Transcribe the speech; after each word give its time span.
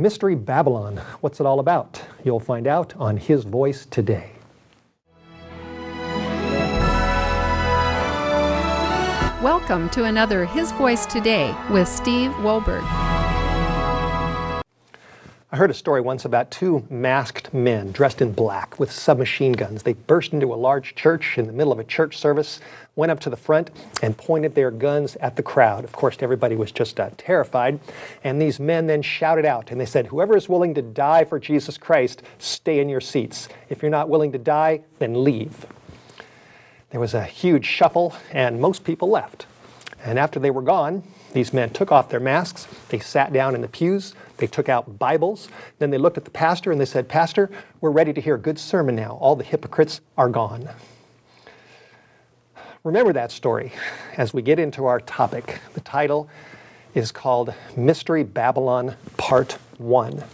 Mystery 0.00 0.34
Babylon. 0.34 0.96
What's 1.20 1.40
it 1.40 1.46
all 1.46 1.60
about? 1.60 2.02
You'll 2.24 2.40
find 2.40 2.66
out 2.66 2.96
on 2.96 3.18
His 3.18 3.44
Voice 3.44 3.84
today. 3.84 4.30
Welcome 9.42 9.90
to 9.90 10.04
another 10.04 10.46
His 10.46 10.72
Voice 10.72 11.04
Today 11.04 11.54
with 11.68 11.86
Steve 11.86 12.30
Wohlberg. 12.36 12.82
I 15.52 15.56
heard 15.56 15.70
a 15.70 15.74
story 15.74 16.00
once 16.00 16.24
about 16.24 16.50
two 16.50 16.86
masked 16.88 17.52
men 17.52 17.92
dressed 17.92 18.22
in 18.22 18.32
black 18.32 18.78
with 18.78 18.90
submachine 18.90 19.52
guns. 19.52 19.82
They 19.82 19.92
burst 19.92 20.32
into 20.32 20.54
a 20.54 20.56
large 20.56 20.94
church 20.94 21.36
in 21.36 21.46
the 21.46 21.52
middle 21.52 21.72
of 21.72 21.78
a 21.78 21.84
church 21.84 22.16
service, 22.16 22.60
went 22.96 23.12
up 23.12 23.20
to 23.20 23.30
the 23.30 23.36
front, 23.36 23.70
and 24.02 24.16
pointed 24.16 24.54
their 24.54 24.70
guns 24.70 25.16
at 25.16 25.36
the 25.36 25.42
crowd. 25.42 25.84
Of 25.84 25.92
course, 25.92 26.16
everybody 26.20 26.56
was 26.56 26.72
just 26.72 26.98
uh, 26.98 27.10
terrified. 27.16 27.80
And 28.24 28.40
these 28.40 28.60
men 28.60 28.86
then 28.86 29.02
shouted 29.02 29.44
out 29.44 29.70
and 29.70 29.80
they 29.80 29.86
said, 29.86 30.08
Whoever 30.08 30.36
is 30.36 30.48
willing 30.48 30.74
to 30.74 30.82
die 30.82 31.24
for 31.24 31.38
Jesus 31.38 31.78
Christ, 31.78 32.22
stay 32.38 32.80
in 32.80 32.88
your 32.88 33.00
seats. 33.00 33.48
If 33.68 33.82
you're 33.82 33.90
not 33.90 34.08
willing 34.08 34.32
to 34.32 34.38
die, 34.38 34.82
then 34.98 35.24
leave. 35.24 35.66
There 36.90 37.00
was 37.00 37.14
a 37.14 37.24
huge 37.24 37.66
shuffle, 37.66 38.14
and 38.32 38.60
most 38.60 38.82
people 38.82 39.08
left. 39.08 39.46
And 40.04 40.18
after 40.18 40.40
they 40.40 40.50
were 40.50 40.62
gone, 40.62 41.04
these 41.32 41.52
men 41.52 41.70
took 41.70 41.92
off 41.92 42.08
their 42.08 42.20
masks, 42.20 42.66
they 42.88 42.98
sat 42.98 43.32
down 43.32 43.54
in 43.54 43.60
the 43.60 43.68
pews, 43.68 44.14
they 44.38 44.46
took 44.46 44.68
out 44.68 44.98
Bibles, 44.98 45.48
then 45.78 45.90
they 45.90 45.98
looked 45.98 46.16
at 46.16 46.24
the 46.24 46.30
pastor 46.30 46.72
and 46.72 46.80
they 46.80 46.86
said, 46.86 47.08
Pastor, 47.08 47.50
we're 47.80 47.90
ready 47.90 48.12
to 48.12 48.20
hear 48.20 48.34
a 48.34 48.38
good 48.38 48.58
sermon 48.58 48.96
now. 48.96 49.18
All 49.20 49.36
the 49.36 49.44
hypocrites 49.44 50.00
are 50.16 50.28
gone. 50.28 50.68
Remember 52.82 53.12
that 53.12 53.30
story 53.30 53.72
as 54.16 54.32
we 54.32 54.40
get 54.40 54.58
into 54.58 54.86
our 54.86 55.00
topic. 55.00 55.60
The 55.74 55.82
title 55.82 56.30
is 56.94 57.12
called 57.12 57.52
Mystery 57.76 58.24
Babylon 58.24 58.96
Part 59.18 59.58
1. 59.76 60.24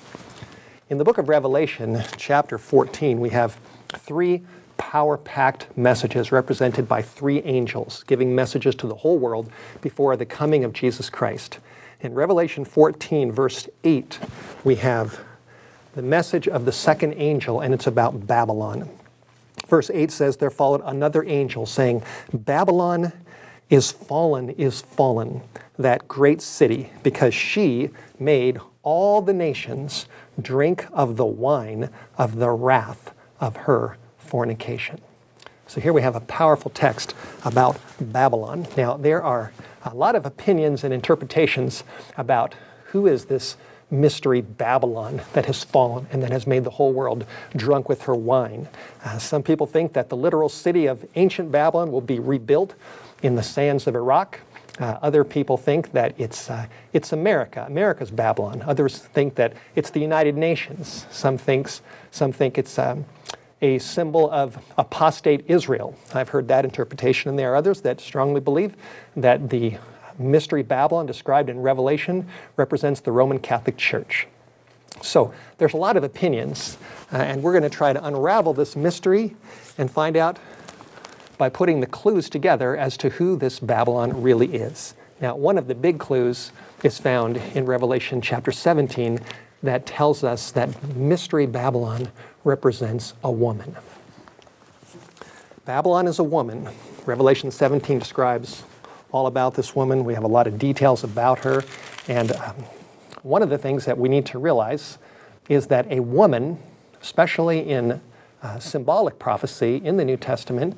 In 0.88 0.98
the 0.98 1.02
book 1.02 1.18
of 1.18 1.28
Revelation, 1.28 2.04
chapter 2.16 2.56
14, 2.56 3.18
we 3.18 3.30
have 3.30 3.58
three 3.88 4.44
power 4.76 5.16
packed 5.16 5.76
messages 5.76 6.30
represented 6.30 6.86
by 6.86 7.02
three 7.02 7.42
angels 7.42 8.04
giving 8.06 8.32
messages 8.32 8.76
to 8.76 8.86
the 8.86 8.94
whole 8.94 9.18
world 9.18 9.50
before 9.80 10.16
the 10.16 10.24
coming 10.24 10.62
of 10.62 10.72
Jesus 10.72 11.10
Christ. 11.10 11.58
In 12.00 12.14
Revelation 12.14 12.64
14, 12.64 13.32
verse 13.32 13.68
8, 13.82 14.20
we 14.62 14.76
have 14.76 15.18
the 15.96 16.02
message 16.02 16.46
of 16.46 16.64
the 16.64 16.70
second 16.70 17.14
angel, 17.14 17.60
and 17.60 17.74
it's 17.74 17.88
about 17.88 18.28
Babylon. 18.28 18.88
Verse 19.68 19.90
8 19.92 20.10
says, 20.10 20.36
There 20.36 20.50
followed 20.50 20.82
another 20.84 21.24
angel 21.24 21.66
saying, 21.66 22.02
Babylon 22.32 23.12
is 23.68 23.90
fallen, 23.90 24.50
is 24.50 24.82
fallen, 24.82 25.42
that 25.78 26.06
great 26.06 26.40
city, 26.40 26.90
because 27.02 27.34
she 27.34 27.90
made 28.18 28.58
all 28.82 29.20
the 29.20 29.32
nations 29.32 30.06
drink 30.40 30.86
of 30.92 31.16
the 31.16 31.26
wine 31.26 31.90
of 32.16 32.36
the 32.36 32.50
wrath 32.50 33.12
of 33.40 33.56
her 33.56 33.96
fornication. 34.18 35.00
So 35.66 35.80
here 35.80 35.92
we 35.92 36.02
have 36.02 36.14
a 36.14 36.20
powerful 36.20 36.70
text 36.70 37.14
about 37.44 37.78
Babylon. 38.00 38.68
Now, 38.76 38.96
there 38.96 39.22
are 39.22 39.52
a 39.84 39.94
lot 39.94 40.14
of 40.14 40.24
opinions 40.24 40.84
and 40.84 40.94
interpretations 40.94 41.82
about 42.16 42.54
who 42.86 43.08
is 43.08 43.24
this 43.24 43.56
mystery 43.90 44.40
Babylon 44.40 45.22
that 45.32 45.46
has 45.46 45.62
fallen 45.62 46.06
and 46.10 46.22
that 46.22 46.30
has 46.32 46.46
made 46.46 46.64
the 46.64 46.70
whole 46.70 46.92
world 46.92 47.24
drunk 47.54 47.88
with 47.88 48.02
her 48.02 48.14
wine. 48.14 48.68
Uh, 49.04 49.18
some 49.18 49.42
people 49.42 49.66
think 49.66 49.92
that 49.92 50.08
the 50.08 50.16
literal 50.16 50.48
city 50.48 50.86
of 50.86 51.04
ancient 51.14 51.52
Babylon 51.52 51.92
will 51.92 52.00
be 52.00 52.18
rebuilt 52.18 52.74
in 53.22 53.36
the 53.36 53.42
sands 53.42 53.86
of 53.86 53.94
Iraq. 53.94 54.40
Uh, 54.78 54.98
other 55.00 55.24
people 55.24 55.56
think 55.56 55.92
that 55.92 56.14
it's, 56.18 56.50
uh, 56.50 56.66
it's 56.92 57.12
America, 57.12 57.64
America's 57.66 58.10
Babylon. 58.10 58.62
Others 58.66 58.98
think 58.98 59.36
that 59.36 59.54
it's 59.74 59.90
the 59.90 60.00
United 60.00 60.36
Nations. 60.36 61.06
Some, 61.10 61.38
thinks, 61.38 61.80
some 62.10 62.32
think 62.32 62.58
it's 62.58 62.78
um, 62.78 63.06
a 63.62 63.78
symbol 63.78 64.30
of 64.30 64.58
apostate 64.76 65.44
Israel. 65.48 65.96
I've 66.12 66.28
heard 66.28 66.48
that 66.48 66.64
interpretation, 66.64 67.30
and 67.30 67.38
there 67.38 67.52
are 67.52 67.56
others 67.56 67.80
that 67.82 68.00
strongly 68.00 68.40
believe 68.40 68.74
that 69.16 69.48
the 69.48 69.78
mystery 70.18 70.62
Babylon 70.62 71.06
described 71.06 71.48
in 71.48 71.60
Revelation 71.60 72.28
represents 72.56 73.00
the 73.00 73.12
Roman 73.12 73.38
Catholic 73.38 73.76
Church. 73.76 74.26
So 75.02 75.32
there's 75.58 75.74
a 75.74 75.78
lot 75.78 75.96
of 75.96 76.04
opinions, 76.04 76.78
uh, 77.12 77.16
and 77.16 77.42
we're 77.42 77.52
going 77.52 77.62
to 77.62 77.76
try 77.76 77.92
to 77.92 78.04
unravel 78.04 78.54
this 78.54 78.76
mystery 78.76 79.36
and 79.78 79.90
find 79.90 80.16
out 80.16 80.38
by 81.38 81.48
putting 81.48 81.80
the 81.80 81.86
clues 81.86 82.30
together 82.30 82.76
as 82.76 82.96
to 82.98 83.10
who 83.10 83.36
this 83.36 83.60
Babylon 83.60 84.22
really 84.22 84.54
is. 84.54 84.94
Now, 85.20 85.36
one 85.36 85.58
of 85.58 85.66
the 85.66 85.74
big 85.74 85.98
clues 85.98 86.52
is 86.82 86.98
found 86.98 87.36
in 87.54 87.66
Revelation 87.66 88.20
chapter 88.20 88.52
17 88.52 89.20
that 89.62 89.86
tells 89.86 90.24
us 90.24 90.50
that 90.52 90.94
mystery 90.94 91.46
Babylon 91.46 92.08
represents 92.44 93.14
a 93.24 93.30
woman. 93.30 93.76
Babylon 95.64 96.06
is 96.06 96.18
a 96.18 96.24
woman. 96.24 96.68
Revelation 97.06 97.50
17 97.50 97.98
describes 97.98 98.62
all 99.16 99.26
about 99.26 99.54
this 99.54 99.74
woman. 99.74 100.04
We 100.04 100.12
have 100.12 100.24
a 100.24 100.28
lot 100.28 100.46
of 100.46 100.58
details 100.58 101.02
about 101.02 101.38
her. 101.38 101.64
And 102.06 102.32
um, 102.32 102.54
one 103.22 103.42
of 103.42 103.48
the 103.48 103.56
things 103.56 103.86
that 103.86 103.96
we 103.96 104.10
need 104.10 104.26
to 104.26 104.38
realize 104.38 104.98
is 105.48 105.68
that 105.68 105.90
a 105.90 106.00
woman, 106.00 106.58
especially 107.00 107.60
in 107.60 108.02
uh, 108.42 108.58
symbolic 108.58 109.18
prophecy 109.18 109.76
in 109.82 109.96
the 109.96 110.04
New 110.04 110.18
Testament, 110.18 110.76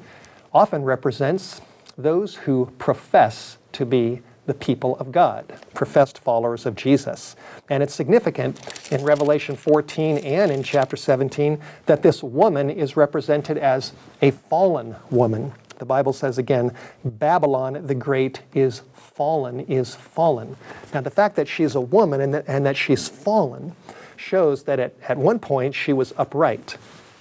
often 0.53 0.84
represents 0.84 1.60
those 1.97 2.37
who 2.37 2.72
profess 2.78 3.59
to 3.72 3.84
be 3.84 4.22
the 4.47 4.54
people 4.54 4.97
of 4.98 5.10
God, 5.10 5.53
professed 5.75 6.21
followers 6.21 6.65
of 6.65 6.77
Jesus. 6.77 7.34
And 7.69 7.82
it's 7.82 7.94
significant 7.94 8.93
in 8.93 9.04
Revelation 9.04 9.56
14 9.56 10.19
and 10.19 10.53
in 10.53 10.62
chapter 10.62 10.97
17 10.97 11.60
that 11.87 12.03
this 12.03 12.22
woman 12.22 12.71
is 12.71 12.97
represented 12.97 13.59
as 13.59 13.93
a 14.22 14.31
fallen 14.31 14.94
woman. 15.10 15.53
The 15.78 15.84
Bible 15.84 16.12
says 16.12 16.39
again, 16.39 16.72
Babylon 17.05 17.87
the 17.87 17.94
Great 17.94 18.43
is 18.55 18.83
fallen, 18.94 19.61
is 19.61 19.94
fallen. 19.94 20.56
Now, 20.93 21.00
the 21.00 21.11
fact 21.11 21.37
that 21.37 21.49
she's 21.49 21.75
a 21.75 21.81
woman 21.81 22.21
and 22.21 22.34
that, 22.34 22.44
and 22.47 22.65
that 22.66 22.77
she's 22.77 23.09
fallen 23.09 23.75
shows 24.16 24.65
that 24.65 24.78
at, 24.78 24.94
at 25.09 25.16
one 25.16 25.39
point 25.39 25.75
she 25.75 25.93
was 25.93 26.12
upright. 26.16 26.77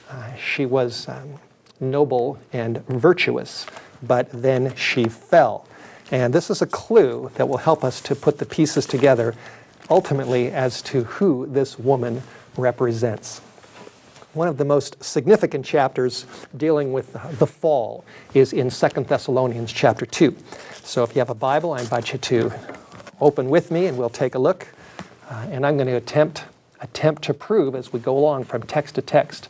Uh, 0.09 0.33
she 0.35 0.65
was 0.65 1.07
um, 1.07 1.35
noble 1.79 2.39
and 2.53 2.85
virtuous, 2.87 3.65
but 4.01 4.29
then 4.31 4.75
she 4.75 5.05
fell. 5.05 5.67
And 6.11 6.33
this 6.33 6.49
is 6.49 6.61
a 6.61 6.65
clue 6.65 7.31
that 7.35 7.49
will 7.49 7.57
help 7.57 7.83
us 7.83 8.01
to 8.01 8.15
put 8.15 8.37
the 8.37 8.45
pieces 8.45 8.85
together 8.85 9.35
ultimately 9.89 10.51
as 10.51 10.81
to 10.83 11.03
who 11.03 11.45
this 11.47 11.77
woman 11.77 12.23
represents. 12.57 13.41
One 14.37 14.47
of 14.47 14.57
the 14.57 14.65
most 14.65 15.03
significant 15.03 15.65
chapters 15.65 16.27
dealing 16.55 16.93
with 16.93 17.13
the 17.39 17.47
fall 17.47 18.05
is 18.35 18.53
in 18.53 18.69
2 18.69 18.87
Thessalonians 19.05 19.73
chapter 19.73 20.05
2. 20.05 20.37
So 20.83 21.01
if 21.01 21.15
you 21.15 21.19
have 21.21 21.31
a 21.31 21.33
Bible, 21.33 21.73
I 21.73 21.79
invite 21.79 22.13
you 22.13 22.19
to 22.19 22.53
open 23.19 23.49
with 23.49 23.71
me 23.71 23.87
and 23.87 23.97
we'll 23.97 24.11
take 24.11 24.35
a 24.35 24.39
look. 24.39 24.67
Uh, 25.27 25.47
and 25.49 25.65
I'm 25.65 25.75
going 25.75 25.87
to 25.87 25.95
attempt, 25.95 26.43
attempt 26.81 27.23
to 27.23 27.33
prove 27.33 27.73
as 27.73 27.91
we 27.91 27.99
go 27.99 28.15
along 28.15 28.43
from 28.43 28.61
text 28.61 28.93
to 28.95 29.01
text 29.01 29.49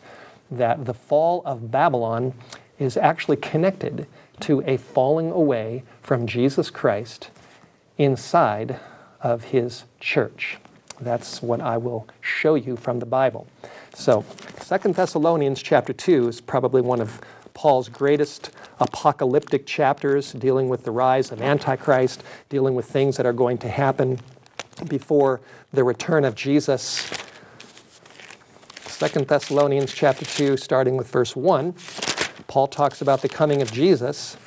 that 0.49 0.85
the 0.85 0.93
fall 0.93 1.41
of 1.43 1.69
Babylon 1.69 2.33
is 2.79 2.95
actually 2.95 3.35
connected 3.35 4.07
to 4.39 4.63
a 4.65 4.77
falling 4.77 5.31
away 5.31 5.83
from 6.01 6.25
Jesus 6.25 6.69
Christ 6.69 7.29
inside 7.97 8.79
of 9.19 9.43
his 9.43 9.83
church. 9.99 10.59
That's 11.01 11.41
what 11.41 11.59
I 11.59 11.75
will 11.75 12.07
show 12.21 12.55
you 12.55 12.77
from 12.77 12.99
the 12.99 13.05
Bible. 13.05 13.47
So, 13.97 14.23
Second 14.61 14.93
Thessalonians 14.93 15.59
chapter 15.63 15.91
2 15.91 16.27
is 16.27 16.39
probably 16.39 16.81
one 16.81 17.01
of 17.01 17.19
Paul's 17.55 17.89
greatest 17.89 18.51
apocalyptic 18.79 19.65
chapters, 19.65 20.33
dealing 20.33 20.69
with 20.69 20.83
the 20.83 20.91
rise 20.91 21.31
of 21.31 21.41
Antichrist, 21.41 22.23
dealing 22.47 22.75
with 22.75 22.85
things 22.85 23.17
that 23.17 23.25
are 23.25 23.33
going 23.33 23.57
to 23.57 23.67
happen 23.67 24.19
before 24.87 25.41
the 25.73 25.83
return 25.83 26.25
of 26.25 26.35
Jesus. 26.35 27.11
Second 28.85 29.27
Thessalonians 29.27 29.91
chapter 29.91 30.25
2, 30.25 30.57
starting 30.57 30.95
with 30.95 31.09
verse 31.09 31.35
1. 31.35 31.73
Paul 32.45 32.67
talks 32.67 33.01
about 33.01 33.23
the 33.23 33.29
coming 33.29 33.63
of 33.63 33.71
Jesus 33.71 34.37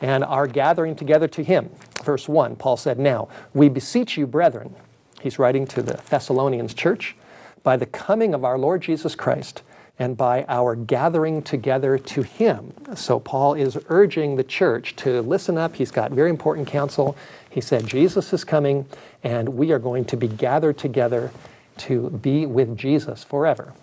and 0.00 0.22
our 0.22 0.46
gathering 0.46 0.94
together 0.94 1.26
to 1.26 1.42
him. 1.42 1.68
Verse 2.04 2.28
1, 2.28 2.54
Paul 2.54 2.76
said, 2.76 3.00
Now, 3.00 3.28
we 3.54 3.68
beseech 3.68 4.16
you, 4.16 4.24
brethren, 4.24 4.72
he's 5.20 5.40
writing 5.40 5.66
to 5.66 5.82
the 5.82 6.00
Thessalonians 6.08 6.74
church, 6.74 7.16
by 7.62 7.76
the 7.76 7.86
coming 7.86 8.34
of 8.34 8.44
our 8.44 8.58
Lord 8.58 8.82
Jesus 8.82 9.14
Christ 9.14 9.62
and 9.98 10.16
by 10.16 10.44
our 10.48 10.74
gathering 10.74 11.42
together 11.42 11.98
to 11.98 12.22
him. 12.22 12.72
So 12.96 13.20
Paul 13.20 13.54
is 13.54 13.78
urging 13.88 14.36
the 14.36 14.44
church 14.44 14.96
to 14.96 15.20
listen 15.22 15.58
up. 15.58 15.76
He's 15.76 15.90
got 15.90 16.10
very 16.10 16.30
important 16.30 16.66
counsel. 16.66 17.16
He 17.50 17.60
said, 17.60 17.86
Jesus 17.86 18.32
is 18.32 18.42
coming, 18.42 18.86
and 19.22 19.50
we 19.50 19.70
are 19.70 19.78
going 19.78 20.04
to 20.06 20.16
be 20.16 20.28
gathered 20.28 20.78
together 20.78 21.30
to 21.78 22.10
be 22.10 22.46
with 22.46 22.76
Jesus 22.76 23.22
forever. 23.22 23.74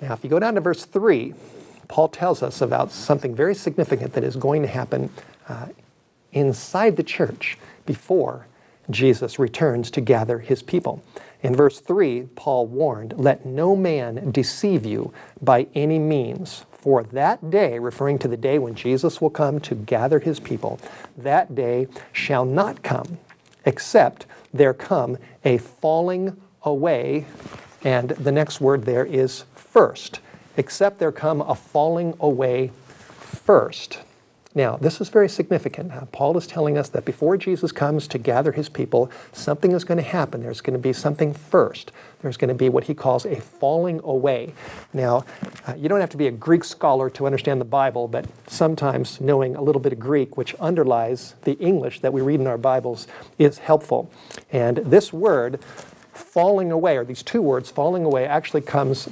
Now, 0.00 0.14
if 0.14 0.24
you 0.24 0.30
go 0.30 0.38
down 0.38 0.54
to 0.54 0.60
verse 0.60 0.84
3, 0.84 1.34
Paul 1.88 2.08
tells 2.08 2.42
us 2.42 2.60
about 2.60 2.90
something 2.90 3.36
very 3.36 3.54
significant 3.54 4.14
that 4.14 4.24
is 4.24 4.34
going 4.34 4.62
to 4.62 4.68
happen 4.68 5.10
uh, 5.48 5.66
inside 6.32 6.96
the 6.96 7.02
church 7.02 7.58
before 7.86 8.46
Jesus 8.90 9.38
returns 9.38 9.90
to 9.92 10.00
gather 10.00 10.38
his 10.40 10.62
people. 10.62 11.02
In 11.42 11.56
verse 11.56 11.80
3, 11.80 12.28
Paul 12.36 12.66
warned, 12.68 13.14
Let 13.16 13.44
no 13.44 13.74
man 13.74 14.30
deceive 14.30 14.86
you 14.86 15.12
by 15.40 15.66
any 15.74 15.98
means, 15.98 16.64
for 16.70 17.02
that 17.02 17.50
day, 17.50 17.78
referring 17.78 18.18
to 18.20 18.28
the 18.28 18.36
day 18.36 18.58
when 18.58 18.74
Jesus 18.74 19.20
will 19.20 19.30
come 19.30 19.60
to 19.60 19.74
gather 19.74 20.20
his 20.20 20.40
people, 20.40 20.80
that 21.16 21.54
day 21.54 21.88
shall 22.12 22.44
not 22.44 22.82
come, 22.82 23.18
except 23.64 24.26
there 24.52 24.74
come 24.74 25.18
a 25.44 25.58
falling 25.58 26.40
away. 26.62 27.26
And 27.84 28.10
the 28.10 28.32
next 28.32 28.60
word 28.60 28.84
there 28.84 29.04
is 29.04 29.44
first, 29.54 30.20
except 30.56 30.98
there 30.98 31.12
come 31.12 31.40
a 31.40 31.54
falling 31.54 32.14
away 32.20 32.70
first. 32.86 33.98
Now, 34.54 34.76
this 34.76 35.00
is 35.00 35.08
very 35.08 35.30
significant. 35.30 35.92
Uh, 35.92 36.04
Paul 36.12 36.36
is 36.36 36.46
telling 36.46 36.76
us 36.76 36.90
that 36.90 37.06
before 37.06 37.38
Jesus 37.38 37.72
comes 37.72 38.06
to 38.08 38.18
gather 38.18 38.52
his 38.52 38.68
people, 38.68 39.10
something 39.32 39.72
is 39.72 39.82
going 39.82 39.96
to 39.96 40.04
happen. 40.04 40.42
There's 40.42 40.60
going 40.60 40.74
to 40.74 40.78
be 40.78 40.92
something 40.92 41.32
first. 41.32 41.90
There's 42.20 42.36
going 42.36 42.48
to 42.48 42.54
be 42.54 42.68
what 42.68 42.84
he 42.84 42.94
calls 42.94 43.24
a 43.24 43.40
falling 43.40 44.00
away. 44.04 44.52
Now, 44.92 45.24
uh, 45.66 45.74
you 45.74 45.88
don't 45.88 46.00
have 46.00 46.10
to 46.10 46.18
be 46.18 46.26
a 46.26 46.32
Greek 46.32 46.64
scholar 46.64 47.08
to 47.10 47.24
understand 47.24 47.62
the 47.62 47.66
Bible, 47.66 48.08
but 48.08 48.26
sometimes 48.46 49.22
knowing 49.22 49.56
a 49.56 49.62
little 49.62 49.80
bit 49.80 49.94
of 49.94 49.98
Greek, 49.98 50.36
which 50.36 50.54
underlies 50.56 51.34
the 51.42 51.54
English 51.54 52.00
that 52.00 52.12
we 52.12 52.20
read 52.20 52.38
in 52.38 52.46
our 52.46 52.58
Bibles, 52.58 53.06
is 53.38 53.56
helpful. 53.56 54.10
And 54.52 54.76
this 54.78 55.14
word, 55.14 55.64
falling 56.12 56.70
away, 56.70 56.98
or 56.98 57.06
these 57.06 57.22
two 57.22 57.40
words, 57.40 57.70
falling 57.70 58.04
away, 58.04 58.26
actually 58.26 58.60
comes 58.60 59.08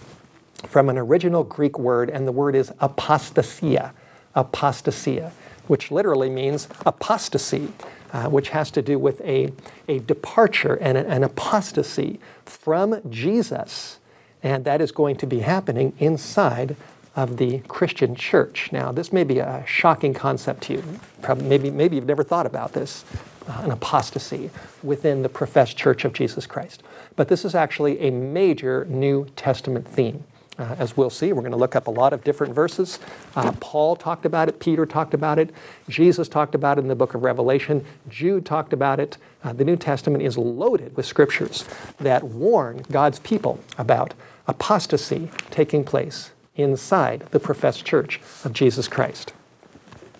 from 0.69 0.90
an 0.90 0.98
original 0.98 1.44
Greek 1.44 1.78
word, 1.78 2.10
and 2.10 2.28
the 2.28 2.32
word 2.32 2.54
is 2.54 2.70
apostasia 2.82 3.92
apostasia, 4.37 5.32
which 5.67 5.91
literally 5.91 6.31
means 6.31 6.69
apostasy, 6.87 7.73
uh, 8.12 8.29
which 8.29 8.50
has 8.50 8.71
to 8.73 8.82
do 8.82 8.99
with 8.99 9.21
a, 9.23 9.53
a 9.88 10.00
departure 10.00 10.75
and 10.77 10.99
an 10.99 11.23
apostasy 11.23 12.21
from 12.44 13.00
Jesus. 13.11 13.99
And 14.43 14.65
that 14.65 14.81
is 14.81 14.91
going 14.91 15.17
to 15.17 15.27
be 15.27 15.41
happening 15.41 15.93
inside 15.99 16.77
of 17.17 17.37
the 17.37 17.59
Christian 17.61 18.15
church. 18.15 18.71
Now, 18.73 18.93
this 18.93 19.12
may 19.12 19.25
be 19.25 19.38
a 19.38 19.65
shocking 19.67 20.15
concept 20.15 20.62
to 20.65 20.75
you. 20.75 21.00
Probably, 21.23 21.47
maybe, 21.47 21.71
maybe 21.71 21.97
you've 21.97 22.06
never 22.06 22.25
thought 22.25 22.47
about 22.47 22.73
this 22.73 23.05
uh, 23.49 23.62
an 23.65 23.71
apostasy 23.71 24.50
within 24.83 25.23
the 25.23 25.29
professed 25.29 25.76
church 25.76 26.05
of 26.05 26.12
Jesus 26.12 26.47
Christ. 26.47 26.83
But 27.17 27.29
this 27.29 27.44
is 27.44 27.55
actually 27.55 28.00
a 28.00 28.11
major 28.11 28.85
New 28.85 29.26
Testament 29.37 29.88
theme. 29.88 30.25
Uh, 30.61 30.77
as 30.79 30.95
we'll 30.95 31.09
see, 31.09 31.33
we're 31.33 31.41
going 31.41 31.53
to 31.53 31.57
look 31.57 31.75
up 31.75 31.87
a 31.87 31.91
lot 31.91 32.12
of 32.12 32.23
different 32.23 32.55
verses. 32.55 32.99
Uh, 33.35 33.51
Paul 33.61 33.97
talked 33.97 34.27
about 34.27 34.47
it, 34.47 34.61
Peter 34.61 34.85
talked 34.85 35.15
about 35.15 35.39
it, 35.39 35.55
Jesus 35.89 36.29
talked 36.29 36.55
about 36.55 36.77
it 36.77 36.83
in 36.83 36.89
the 36.89 36.95
book 36.95 37.15
of 37.15 37.23
Revelation, 37.23 37.83
Jude 38.11 38.45
talked 38.45 38.75
about 38.75 39.01
it. 39.01 39.17
Uh, 39.43 39.55
the 39.55 39.65
New 39.65 39.77
Testament 39.77 40.23
is 40.23 40.37
loaded 40.37 40.95
with 40.99 41.07
scriptures 41.07 41.65
that 41.99 42.25
warn 42.25 42.85
God's 42.93 43.21
people 43.21 43.59
about 43.79 44.12
apostasy 44.47 45.31
taking 45.51 45.83
place 45.83 46.31
inside 46.57 47.21
the 47.31 47.41
professed 47.41 47.87
church 47.87 48.21
of 48.45 48.53
Jesus 48.53 48.87
Christ. 48.87 49.33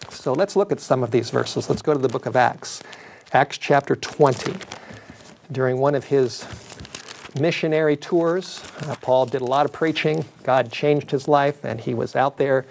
So 0.09 0.33
let's 0.33 0.57
look 0.57 0.73
at 0.73 0.81
some 0.81 1.03
of 1.03 1.11
these 1.11 1.29
verses. 1.29 1.69
Let's 1.69 1.83
go 1.83 1.93
to 1.93 1.99
the 1.99 2.09
book 2.09 2.25
of 2.25 2.35
Acts, 2.35 2.83
Acts 3.35 3.59
chapter 3.59 3.95
20. 3.95 4.55
During 5.53 5.79
one 5.79 5.95
of 5.95 6.05
his 6.05 6.45
missionary 7.39 7.97
tours. 7.97 8.63
Uh, 8.81 8.97
Paul 9.01 9.27
did 9.27 9.43
a 9.43 9.45
lot 9.45 9.67
of 9.67 9.73
preaching. 9.73 10.25
God 10.43 10.73
changed 10.73 11.11
his 11.11 11.29
life, 11.29 11.65
and 11.65 11.81
he 11.81 11.95
was 11.95 12.17
out 12.17 12.37
there 12.39 12.67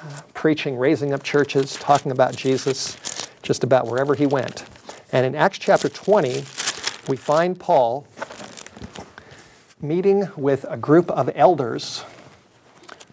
uh, 0.00 0.20
preaching, 0.34 0.76
raising 0.76 1.12
up 1.12 1.22
churches, 1.22 1.74
talking 1.74 2.12
about 2.12 2.36
Jesus 2.36 3.30
just 3.42 3.64
about 3.64 3.86
wherever 3.86 4.14
he 4.14 4.26
went. 4.26 4.64
And 5.12 5.24
in 5.26 5.34
Acts 5.34 5.58
chapter 5.58 5.88
20, 5.88 6.44
we 7.08 7.16
find 7.16 7.58
Paul 7.58 8.06
meeting 9.80 10.28
with 10.36 10.64
a 10.68 10.76
group 10.76 11.10
of 11.10 11.30
elders 11.34 12.04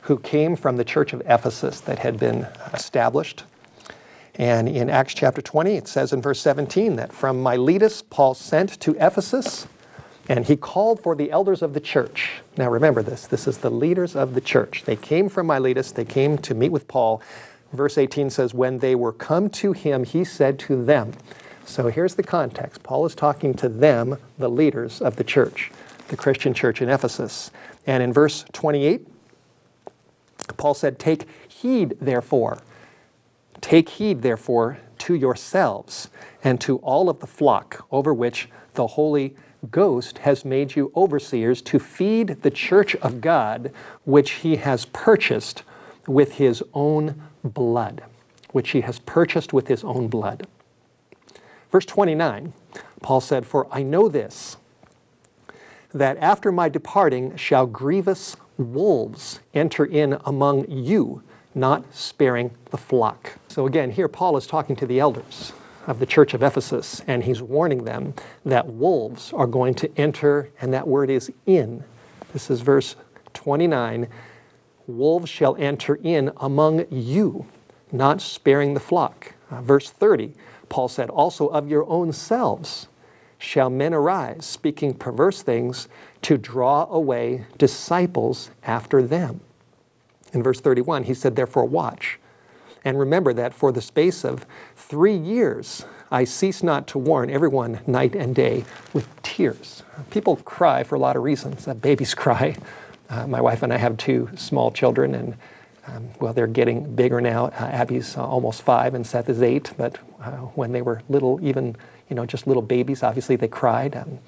who 0.01 0.17
came 0.17 0.55
from 0.55 0.77
the 0.77 0.85
church 0.85 1.13
of 1.13 1.21
Ephesus 1.25 1.81
that 1.81 1.99
had 1.99 2.17
been 2.17 2.47
established. 2.73 3.43
And 4.35 4.67
in 4.67 4.89
Acts 4.89 5.13
chapter 5.13 5.41
20, 5.41 5.75
it 5.75 5.87
says 5.87 6.13
in 6.13 6.21
verse 6.21 6.39
17 6.39 6.95
that 6.95 7.11
from 7.11 7.43
Miletus, 7.43 8.01
Paul 8.01 8.33
sent 8.33 8.79
to 8.79 8.95
Ephesus 8.99 9.67
and 10.31 10.45
he 10.45 10.55
called 10.55 11.03
for 11.03 11.13
the 11.13 11.29
elders 11.29 11.61
of 11.61 11.73
the 11.73 11.81
church. 11.81 12.41
Now 12.55 12.69
remember 12.69 13.03
this 13.03 13.27
this 13.27 13.47
is 13.47 13.57
the 13.57 13.69
leaders 13.69 14.15
of 14.15 14.33
the 14.33 14.39
church. 14.39 14.83
They 14.85 14.95
came 14.95 15.27
from 15.27 15.47
Miletus, 15.47 15.91
they 15.91 16.05
came 16.05 16.37
to 16.37 16.55
meet 16.55 16.69
with 16.69 16.87
Paul. 16.87 17.21
Verse 17.73 17.97
18 17.97 18.29
says, 18.29 18.53
When 18.53 18.79
they 18.79 18.95
were 18.95 19.11
come 19.11 19.49
to 19.49 19.73
him, 19.73 20.05
he 20.05 20.23
said 20.23 20.57
to 20.59 20.85
them. 20.85 21.11
So 21.65 21.89
here's 21.89 22.15
the 22.15 22.23
context 22.23 22.81
Paul 22.81 23.05
is 23.05 23.13
talking 23.13 23.53
to 23.55 23.67
them, 23.67 24.17
the 24.37 24.49
leaders 24.49 25.01
of 25.01 25.17
the 25.17 25.25
church, 25.25 25.69
the 26.07 26.15
Christian 26.15 26.53
church 26.53 26.81
in 26.81 26.87
Ephesus. 26.87 27.51
And 27.85 28.01
in 28.01 28.13
verse 28.13 28.45
28, 28.53 29.05
Paul 30.55 30.73
said, 30.73 30.97
Take 30.97 31.27
heed, 31.49 31.97
therefore. 31.99 32.59
Take 33.59 33.89
heed, 33.89 34.21
therefore, 34.21 34.77
to 34.99 35.13
yourselves 35.13 36.09
and 36.41 36.61
to 36.61 36.77
all 36.77 37.09
of 37.09 37.19
the 37.19 37.27
flock 37.27 37.85
over 37.91 38.13
which 38.13 38.47
the 38.75 38.87
Holy 38.87 39.35
Ghost 39.69 40.19
has 40.19 40.43
made 40.43 40.75
you 40.75 40.91
overseers 40.95 41.61
to 41.63 41.77
feed 41.77 42.41
the 42.41 42.49
church 42.49 42.95
of 42.95 43.21
God, 43.21 43.71
which 44.05 44.31
he 44.31 44.55
has 44.55 44.85
purchased 44.85 45.63
with 46.07 46.33
his 46.33 46.63
own 46.73 47.21
blood. 47.43 48.03
Which 48.51 48.71
he 48.71 48.81
has 48.81 48.99
purchased 48.99 49.53
with 49.53 49.67
his 49.67 49.83
own 49.83 50.07
blood. 50.07 50.47
Verse 51.71 51.85
29, 51.85 52.53
Paul 53.01 53.21
said, 53.21 53.45
For 53.45 53.67
I 53.71 53.83
know 53.83 54.09
this, 54.09 54.57
that 55.93 56.17
after 56.17 56.51
my 56.51 56.67
departing 56.67 57.35
shall 57.35 57.65
grievous 57.65 58.35
wolves 58.57 59.39
enter 59.53 59.85
in 59.85 60.17
among 60.25 60.69
you, 60.69 61.23
not 61.53 61.93
sparing 61.93 62.51
the 62.71 62.77
flock. 62.77 63.37
So 63.47 63.67
again, 63.67 63.91
here 63.91 64.07
Paul 64.07 64.37
is 64.37 64.47
talking 64.47 64.75
to 64.77 64.85
the 64.85 64.99
elders 64.99 65.53
of 65.87 65.99
the 65.99 66.05
church 66.05 66.33
of 66.33 66.43
Ephesus, 66.43 67.01
and 67.07 67.23
he's 67.23 67.41
warning 67.41 67.85
them 67.85 68.13
that 68.45 68.67
wolves 68.67 69.33
are 69.33 69.47
going 69.47 69.73
to 69.75 69.91
enter, 69.97 70.49
and 70.61 70.73
that 70.73 70.87
word 70.87 71.09
is 71.09 71.31
in. 71.45 71.83
This 72.33 72.49
is 72.49 72.61
verse 72.61 72.95
29 73.33 74.07
Wolves 74.87 75.29
shall 75.29 75.55
enter 75.57 75.95
in 75.95 76.31
among 76.37 76.85
you, 76.89 77.45
not 77.91 78.19
sparing 78.19 78.73
the 78.73 78.79
flock. 78.79 79.33
Uh, 79.49 79.61
verse 79.61 79.89
30, 79.89 80.33
Paul 80.69 80.87
said, 80.87 81.09
Also 81.09 81.47
of 81.47 81.69
your 81.69 81.87
own 81.87 82.11
selves 82.11 82.87
shall 83.37 83.69
men 83.69 83.93
arise, 83.93 84.45
speaking 84.45 84.93
perverse 84.93 85.43
things, 85.43 85.87
to 86.23 86.37
draw 86.37 86.87
away 86.91 87.45
disciples 87.57 88.51
after 88.63 89.01
them. 89.01 89.41
In 90.33 90.43
verse 90.43 90.59
31, 90.59 91.03
he 91.03 91.13
said, 91.13 91.35
Therefore, 91.35 91.65
watch 91.65 92.19
and 92.83 92.97
remember 92.97 93.33
that 93.33 93.53
for 93.53 93.71
the 93.71 93.81
space 93.81 94.23
of 94.25 94.45
three 94.75 95.15
years, 95.15 95.85
I 96.11 96.23
cease 96.23 96.63
not 96.63 96.87
to 96.87 96.97
warn 96.97 97.29
everyone 97.29 97.79
night 97.87 98.15
and 98.15 98.35
day 98.35 98.65
with 98.93 99.07
tears. 99.21 99.83
People 100.09 100.37
cry 100.37 100.83
for 100.83 100.95
a 100.95 100.99
lot 100.99 101.15
of 101.15 101.23
reasons. 101.23 101.67
Uh, 101.67 101.73
babies 101.73 102.13
cry. 102.15 102.57
Uh, 103.09 103.27
my 103.27 103.41
wife 103.41 103.63
and 103.63 103.71
I 103.73 103.77
have 103.77 103.97
two 103.97 104.29
small 104.35 104.71
children, 104.71 105.15
and 105.15 105.35
um, 105.87 106.09
well, 106.19 106.33
they're 106.33 106.47
getting 106.47 106.95
bigger 106.95 107.21
now. 107.21 107.45
Uh, 107.47 107.69
Abby's 107.71 108.17
uh, 108.17 108.25
almost 108.25 108.61
five, 108.61 108.93
and 108.93 109.05
Seth 109.05 109.29
is 109.29 109.41
eight. 109.41 109.71
But 109.77 109.97
uh, 110.21 110.31
when 110.55 110.71
they 110.71 110.81
were 110.81 111.01
little, 111.09 111.39
even 111.41 111.75
you 112.09 112.15
know, 112.15 112.25
just 112.25 112.47
little 112.47 112.61
babies, 112.61 113.03
obviously 113.03 113.35
they 113.35 113.47
cried. 113.47 113.95
Um, 113.95 114.19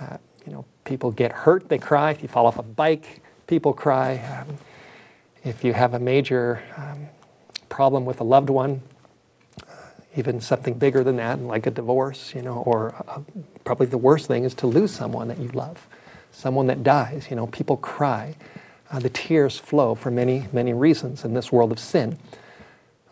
uh, 0.00 0.18
you 0.46 0.52
know, 0.52 0.64
people 0.84 1.10
get 1.10 1.32
hurt, 1.32 1.68
they 1.68 1.78
cry. 1.78 2.12
If 2.12 2.22
you 2.22 2.28
fall 2.28 2.46
off 2.46 2.58
a 2.58 2.62
bike, 2.62 3.20
people 3.46 3.72
cry. 3.72 4.18
Um, 4.18 4.56
if 5.44 5.64
you 5.64 5.72
have 5.72 5.94
a 5.94 5.98
major 5.98 6.62
um, 6.76 7.08
problem 7.76 8.06
with 8.06 8.20
a 8.20 8.24
loved 8.24 8.48
one, 8.48 8.80
even 10.16 10.40
something 10.40 10.72
bigger 10.78 11.04
than 11.04 11.16
that, 11.16 11.38
like 11.42 11.66
a 11.66 11.70
divorce, 11.70 12.34
you 12.34 12.40
know, 12.40 12.62
or 12.64 12.94
uh, 13.06 13.20
probably 13.64 13.84
the 13.84 13.98
worst 13.98 14.28
thing 14.28 14.44
is 14.44 14.54
to 14.54 14.66
lose 14.66 14.90
someone 14.90 15.28
that 15.28 15.38
you 15.38 15.48
love, 15.48 15.86
someone 16.32 16.68
that 16.68 16.82
dies. 16.82 17.26
You 17.28 17.36
know, 17.36 17.48
people 17.48 17.76
cry. 17.76 18.34
Uh, 18.90 18.98
the 18.98 19.10
tears 19.10 19.58
flow 19.58 19.94
for 19.94 20.10
many, 20.10 20.48
many 20.54 20.72
reasons 20.72 21.22
in 21.22 21.34
this 21.34 21.52
world 21.52 21.70
of 21.70 21.78
sin. 21.78 22.16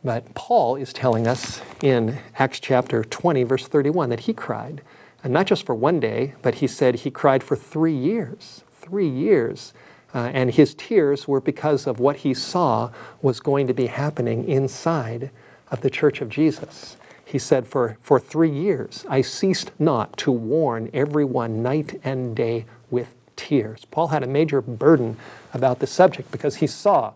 But 0.02 0.32
Paul 0.32 0.76
is 0.76 0.94
telling 0.94 1.26
us 1.26 1.60
in 1.82 2.16
Acts 2.38 2.58
chapter 2.58 3.04
20, 3.04 3.42
verse 3.42 3.68
31, 3.68 4.08
that 4.08 4.20
he 4.20 4.32
cried, 4.32 4.80
and 5.22 5.30
not 5.30 5.46
just 5.46 5.66
for 5.66 5.74
one 5.74 6.00
day, 6.00 6.36
but 6.40 6.54
he 6.56 6.66
said 6.66 6.94
he 6.94 7.10
cried 7.10 7.44
for 7.44 7.54
three 7.54 7.94
years. 7.94 8.64
Three 8.80 9.08
years 9.10 9.74
uh, 10.14 10.30
and 10.32 10.54
his 10.54 10.74
tears 10.74 11.26
were 11.26 11.40
because 11.40 11.86
of 11.86 11.98
what 11.98 12.18
he 12.18 12.32
saw 12.32 12.90
was 13.20 13.40
going 13.40 13.66
to 13.66 13.74
be 13.74 13.86
happening 13.86 14.48
inside 14.48 15.30
of 15.70 15.80
the 15.80 15.90
church 15.90 16.20
of 16.20 16.28
Jesus. 16.28 16.96
He 17.24 17.38
said, 17.38 17.66
For, 17.66 17.98
for 18.00 18.20
three 18.20 18.50
years 18.50 19.04
I 19.08 19.22
ceased 19.22 19.72
not 19.78 20.16
to 20.18 20.30
warn 20.30 20.88
everyone 20.94 21.62
night 21.62 22.00
and 22.04 22.36
day 22.36 22.64
with 22.90 23.14
tears. 23.34 23.84
Paul 23.90 24.08
had 24.08 24.22
a 24.22 24.28
major 24.28 24.60
burden 24.60 25.16
about 25.52 25.80
the 25.80 25.86
subject 25.86 26.30
because 26.30 26.56
he 26.56 26.68
saw 26.68 27.14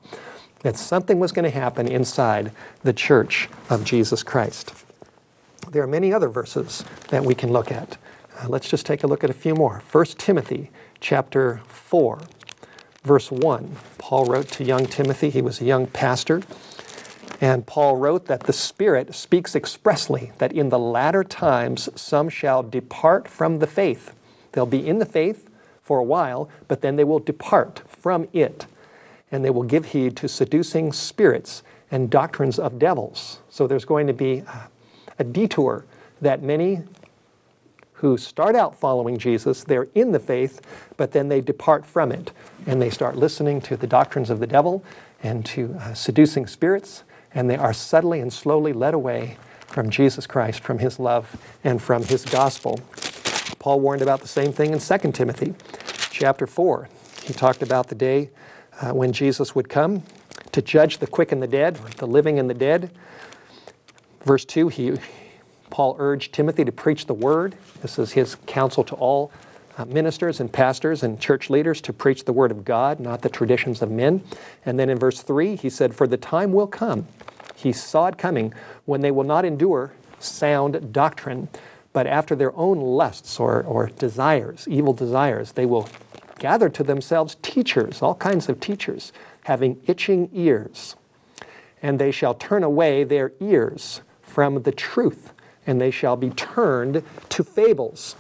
that 0.63 0.77
something 0.77 1.21
was 1.21 1.31
going 1.31 1.45
to 1.45 1.57
happen 1.57 1.87
inside 1.87 2.51
the 2.83 2.93
church 2.93 3.49
of 3.71 3.85
Jesus 3.85 4.25
Christ. 4.25 4.73
there 5.71 5.83
are 5.83 5.87
many 5.89 6.13
other 6.13 6.29
verses 6.29 6.85
that 7.11 7.25
we 7.25 7.35
can 7.35 7.53
look 7.53 7.71
at. 7.71 7.97
Uh, 8.41 8.49
let's 8.49 8.69
just 8.69 8.87
take 8.87 9.05
a 9.05 9.07
look 9.07 9.23
at 9.23 9.31
a 9.31 9.35
few 9.35 9.55
more. 9.55 9.83
1 9.93 10.05
Timothy 10.17 10.71
chapter 11.01 11.61
4, 11.69 12.21
verse 13.09 13.33
1. 13.33 13.75
Paul 13.97 14.27
wrote 14.27 14.49
to 14.49 14.65
young 14.65 14.87
Timothy, 14.87 15.31
he 15.31 15.41
was 15.41 15.61
a 15.61 15.65
young 15.65 15.87
pastor. 15.87 16.43
And 17.41 17.67
Paul 17.67 17.97
wrote 17.97 18.27
that 18.27 18.45
the 18.45 18.53
Spirit 18.53 19.15
speaks 19.15 19.57
expressly 19.57 20.33
that 20.39 20.53
in 20.53 20.69
the 20.69 20.79
latter 20.79 21.25
times 21.25 21.89
some 21.99 22.29
shall 22.29 22.63
depart 22.63 23.27
from 23.27 23.61
the 23.61 23.67
faith. 23.67 24.13
They'll 24.53 24.67
be 24.67 24.87
in 24.87 24.99
the 24.99 25.07
faith 25.07 25.49
for 25.83 25.99
a 25.99 26.05
while, 26.05 26.51
but 26.69 26.83
then 26.83 26.97
they 26.97 27.05
will 27.05 27.19
depart 27.19 27.83
from 27.89 28.29
it. 28.35 28.67
And 29.33 29.43
they 29.45 29.51
will 29.51 29.63
give 29.63 29.87
heed 29.87 30.15
to 30.19 30.29
seducing 30.29 30.93
spirits 30.93 31.63
and 31.91 32.11
doctrines 32.11 32.59
of 32.59 32.79
devils. 32.79 33.39
So 33.49 33.67
there's 33.67 33.87
going 33.87 34.07
to 34.07 34.13
be 34.13 34.45
a 35.19 35.25
detour 35.25 35.87
that 36.21 36.43
many 36.43 36.83
who 37.99 38.17
start 38.17 38.55
out 38.55 38.79
following 38.79 39.19
Jesus, 39.19 39.65
they're 39.65 39.89
in 39.95 40.13
the 40.13 40.21
faith, 40.21 40.61
but 40.97 41.11
then 41.11 41.29
they 41.29 41.41
depart 41.41 41.85
from 41.85 42.13
it 42.13 42.31
and 42.67 42.81
they 42.81 42.91
start 42.91 43.17
listening 43.17 43.61
to 43.63 43.77
the 43.77 43.89
doctrines 43.89 44.31
of 44.31 44.39
the 44.39 44.47
devil 44.47 44.85
and 45.21 45.45
to 45.45 45.75
uh, 45.81 45.95
seducing 45.95 46.47
spirits, 46.47 47.03
and 47.35 47.51
they 47.51 47.57
are 47.57 47.73
subtly 47.73 48.21
and 48.21 48.33
slowly 48.33 48.73
led 48.73 48.95
away 48.95 49.37
from 49.67 49.91
Jesus 49.91 50.29
Christ, 50.29 50.61
from 50.61 50.79
his 50.79 51.01
love, 51.01 51.37
and 51.65 51.83
from 51.83 52.05
his 52.05 52.25
gospel. 52.25 52.79
Paul 53.59 53.81
warned 53.81 54.03
about 54.03 54.21
the 54.21 54.29
same 54.29 54.53
thing 54.53 54.73
in 54.73 54.79
2 54.79 55.13
Timothy 55.13 55.55
chapter 56.13 56.47
4. 56.47 56.89
He 57.25 57.33
talked 57.33 57.63
about 57.63 57.89
the 57.89 57.97
day 57.97 58.31
uh, 58.81 58.93
when 58.93 59.13
Jesus 59.13 59.57
would 59.57 59.69
come 59.69 60.05
to 60.53 60.63
judge 60.63 60.99
the 60.99 61.09
quick 61.09 61.33
and 61.33 61.43
the 61.43 61.49
dead, 61.49 61.75
the 61.97 62.07
living 62.07 62.39
and 62.39 62.49
the 62.49 62.55
dead. 62.55 62.93
Verse 64.25 64.45
2, 64.45 64.69
he, 64.69 64.95
Paul 65.71 65.97
urged 65.99 66.33
Timothy 66.33 66.65
to 66.65 66.73
preach 66.73 67.07
the 67.07 67.15
word. 67.15 67.57
This 67.83 67.99
is 67.99 68.13
his 68.13 68.37
counsel 68.47 68.85
to 68.85 68.95
all 68.97 69.33
uh, 69.77 69.85
ministers 69.85 70.41
and 70.41 70.53
pastors 70.53 71.03
and 71.03 71.21
church 71.21 71.51
leaders 71.51 71.81
to 71.83 71.93
preach 71.93 72.25
the 72.25 72.33
word 72.33 72.51
of 72.51 72.65
God, 72.65 72.99
not 72.99 73.23
the 73.23 73.29
traditions 73.29 73.81
of 73.81 73.91
men. 73.91 74.23
And 74.67 74.79
then 74.79 74.91
in 74.91 74.99
verse 74.99 75.23
3, 75.23 75.57
he 75.57 75.71
said, 75.71 75.95
For 75.95 76.07
the 76.07 76.17
time 76.17 76.53
will 76.53 76.67
come, 76.67 77.07
he 77.55 77.73
saw 77.73 78.07
it 78.07 78.19
coming, 78.19 78.53
when 78.85 79.01
they 79.01 79.11
will 79.11 79.25
not 79.25 79.45
endure 79.45 79.93
sound 80.19 80.93
doctrine, 80.93 81.49
but 81.93 82.07
after 82.07 82.35
their 82.35 82.55
own 82.57 82.81
lusts 82.81 83.39
or, 83.39 83.63
or 83.63 83.87
desires, 83.87 84.67
evil 84.69 84.93
desires, 84.93 85.53
they 85.53 85.67
will 85.67 85.89
gather 86.39 86.69
to 86.69 86.83
themselves 86.83 87.37
teachers, 87.43 88.03
all 88.03 88.15
kinds 88.15 88.49
of 88.49 88.61
teachers, 88.61 89.13
having 89.45 89.81
itching 89.87 90.29
ears. 90.33 90.97
And 91.83 91.99
they 91.99 92.11
shall 92.11 92.35
turn 92.35 92.63
away 92.63 93.05
their 93.05 93.33
ears 93.41 94.03
from 94.23 94.63
the 94.63 94.73
truth, 94.73 95.33
and 95.69 95.81
they 95.81 95.93
shall 95.93 96.17
be 96.17 96.31
turned 96.31 97.05
to 97.29 97.45
fables. 97.45 98.17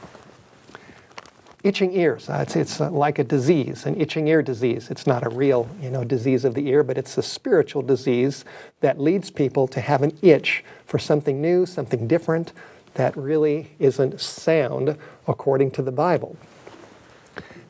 Itching 1.64 1.92
ears, 1.92 2.28
uh, 2.28 2.40
it's, 2.42 2.54
it's 2.54 2.80
uh, 2.80 2.88
like 2.90 3.18
a 3.18 3.24
disease, 3.24 3.84
an 3.84 4.00
itching 4.00 4.28
ear 4.28 4.42
disease. 4.42 4.90
It's 4.90 5.08
not 5.08 5.26
a 5.26 5.28
real 5.28 5.68
you 5.82 5.90
know, 5.90 6.04
disease 6.04 6.44
of 6.44 6.54
the 6.54 6.68
ear, 6.68 6.84
but 6.84 6.96
it's 6.96 7.18
a 7.18 7.22
spiritual 7.22 7.82
disease 7.82 8.44
that 8.80 9.00
leads 9.00 9.30
people 9.30 9.66
to 9.68 9.80
have 9.80 10.02
an 10.02 10.16
itch 10.22 10.62
for 10.86 11.00
something 11.00 11.40
new, 11.40 11.66
something 11.66 12.06
different 12.06 12.52
that 12.94 13.16
really 13.16 13.70
isn't 13.80 14.20
sound 14.20 14.96
according 15.26 15.72
to 15.72 15.82
the 15.82 15.90
Bible. 15.90 16.36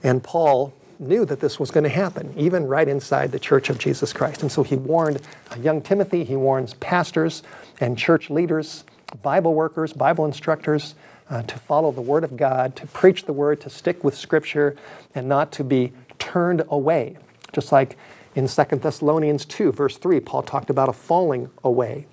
And 0.02 0.22
Paul 0.22 0.74
knew 0.98 1.24
that 1.24 1.40
this 1.40 1.60
was 1.60 1.70
going 1.70 1.84
to 1.84 1.90
happen, 1.90 2.34
even 2.36 2.66
right 2.66 2.88
inside 2.88 3.30
the 3.30 3.38
Church 3.38 3.70
of 3.70 3.78
Jesus 3.78 4.12
Christ. 4.12 4.42
And 4.42 4.50
so 4.50 4.62
he 4.62 4.76
warned 4.76 5.22
young 5.62 5.80
Timothy, 5.80 6.24
he 6.24 6.36
warns 6.36 6.74
pastors 6.74 7.42
and 7.80 7.96
church 7.96 8.28
leaders, 8.28 8.84
Bible 9.22 9.54
workers, 9.54 9.92
Bible 9.92 10.24
instructors, 10.24 10.94
uh, 11.30 11.42
to 11.42 11.58
follow 11.58 11.92
the 11.92 12.00
Word 12.00 12.24
of 12.24 12.36
God, 12.36 12.76
to 12.76 12.86
preach 12.86 13.24
the 13.24 13.32
Word, 13.32 13.60
to 13.62 13.70
stick 13.70 14.04
with 14.04 14.16
Scripture, 14.16 14.76
and 15.14 15.28
not 15.28 15.52
to 15.52 15.64
be 15.64 15.92
turned 16.18 16.62
away. 16.68 17.16
Just 17.52 17.72
like 17.72 17.96
in 18.34 18.46
2 18.46 18.64
Thessalonians 18.76 19.44
2, 19.44 19.72
verse 19.72 19.96
3, 19.96 20.20
Paul 20.20 20.42
talked 20.42 20.70
about 20.70 20.88
a 20.88 20.92
falling 20.92 21.50
away. 21.64 22.06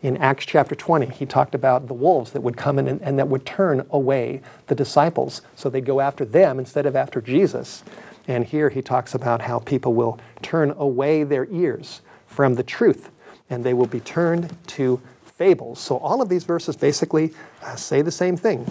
In 0.00 0.16
Acts 0.16 0.46
chapter 0.46 0.74
20, 0.74 1.06
he 1.06 1.26
talked 1.26 1.54
about 1.54 1.88
the 1.88 1.94
wolves 1.94 2.30
that 2.32 2.42
would 2.42 2.56
come 2.56 2.78
in 2.78 2.86
and, 2.86 3.02
and 3.02 3.18
that 3.18 3.28
would 3.28 3.44
turn 3.44 3.84
away 3.90 4.40
the 4.68 4.74
disciples. 4.74 5.42
So 5.56 5.68
they'd 5.68 5.84
go 5.84 6.00
after 6.00 6.24
them 6.24 6.58
instead 6.58 6.86
of 6.86 6.94
after 6.94 7.20
Jesus. 7.20 7.82
And 8.28 8.44
here 8.44 8.70
he 8.70 8.80
talks 8.80 9.14
about 9.14 9.42
how 9.42 9.58
people 9.58 9.94
will 9.94 10.20
turn 10.40 10.70
away 10.78 11.24
their 11.24 11.46
ears 11.50 12.00
from 12.26 12.54
the 12.54 12.62
truth 12.62 13.10
and 13.50 13.64
they 13.64 13.74
will 13.74 13.86
be 13.86 14.00
turned 14.00 14.56
to 14.68 15.00
fables. 15.38 15.78
So 15.78 15.98
all 15.98 16.20
of 16.20 16.28
these 16.28 16.42
verses 16.42 16.76
basically 16.76 17.32
uh, 17.62 17.76
say 17.76 18.02
the 18.02 18.10
same 18.10 18.36
thing. 18.36 18.66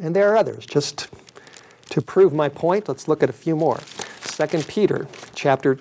And 0.00 0.14
there 0.14 0.30
are 0.30 0.36
others. 0.36 0.66
Just 0.66 1.08
to 1.88 2.02
prove 2.02 2.34
my 2.34 2.50
point, 2.50 2.86
let's 2.86 3.08
look 3.08 3.22
at 3.22 3.30
a 3.30 3.32
few 3.32 3.56
more. 3.56 3.80
2 4.22 4.46
Peter 4.68 5.08
chapter 5.34 5.78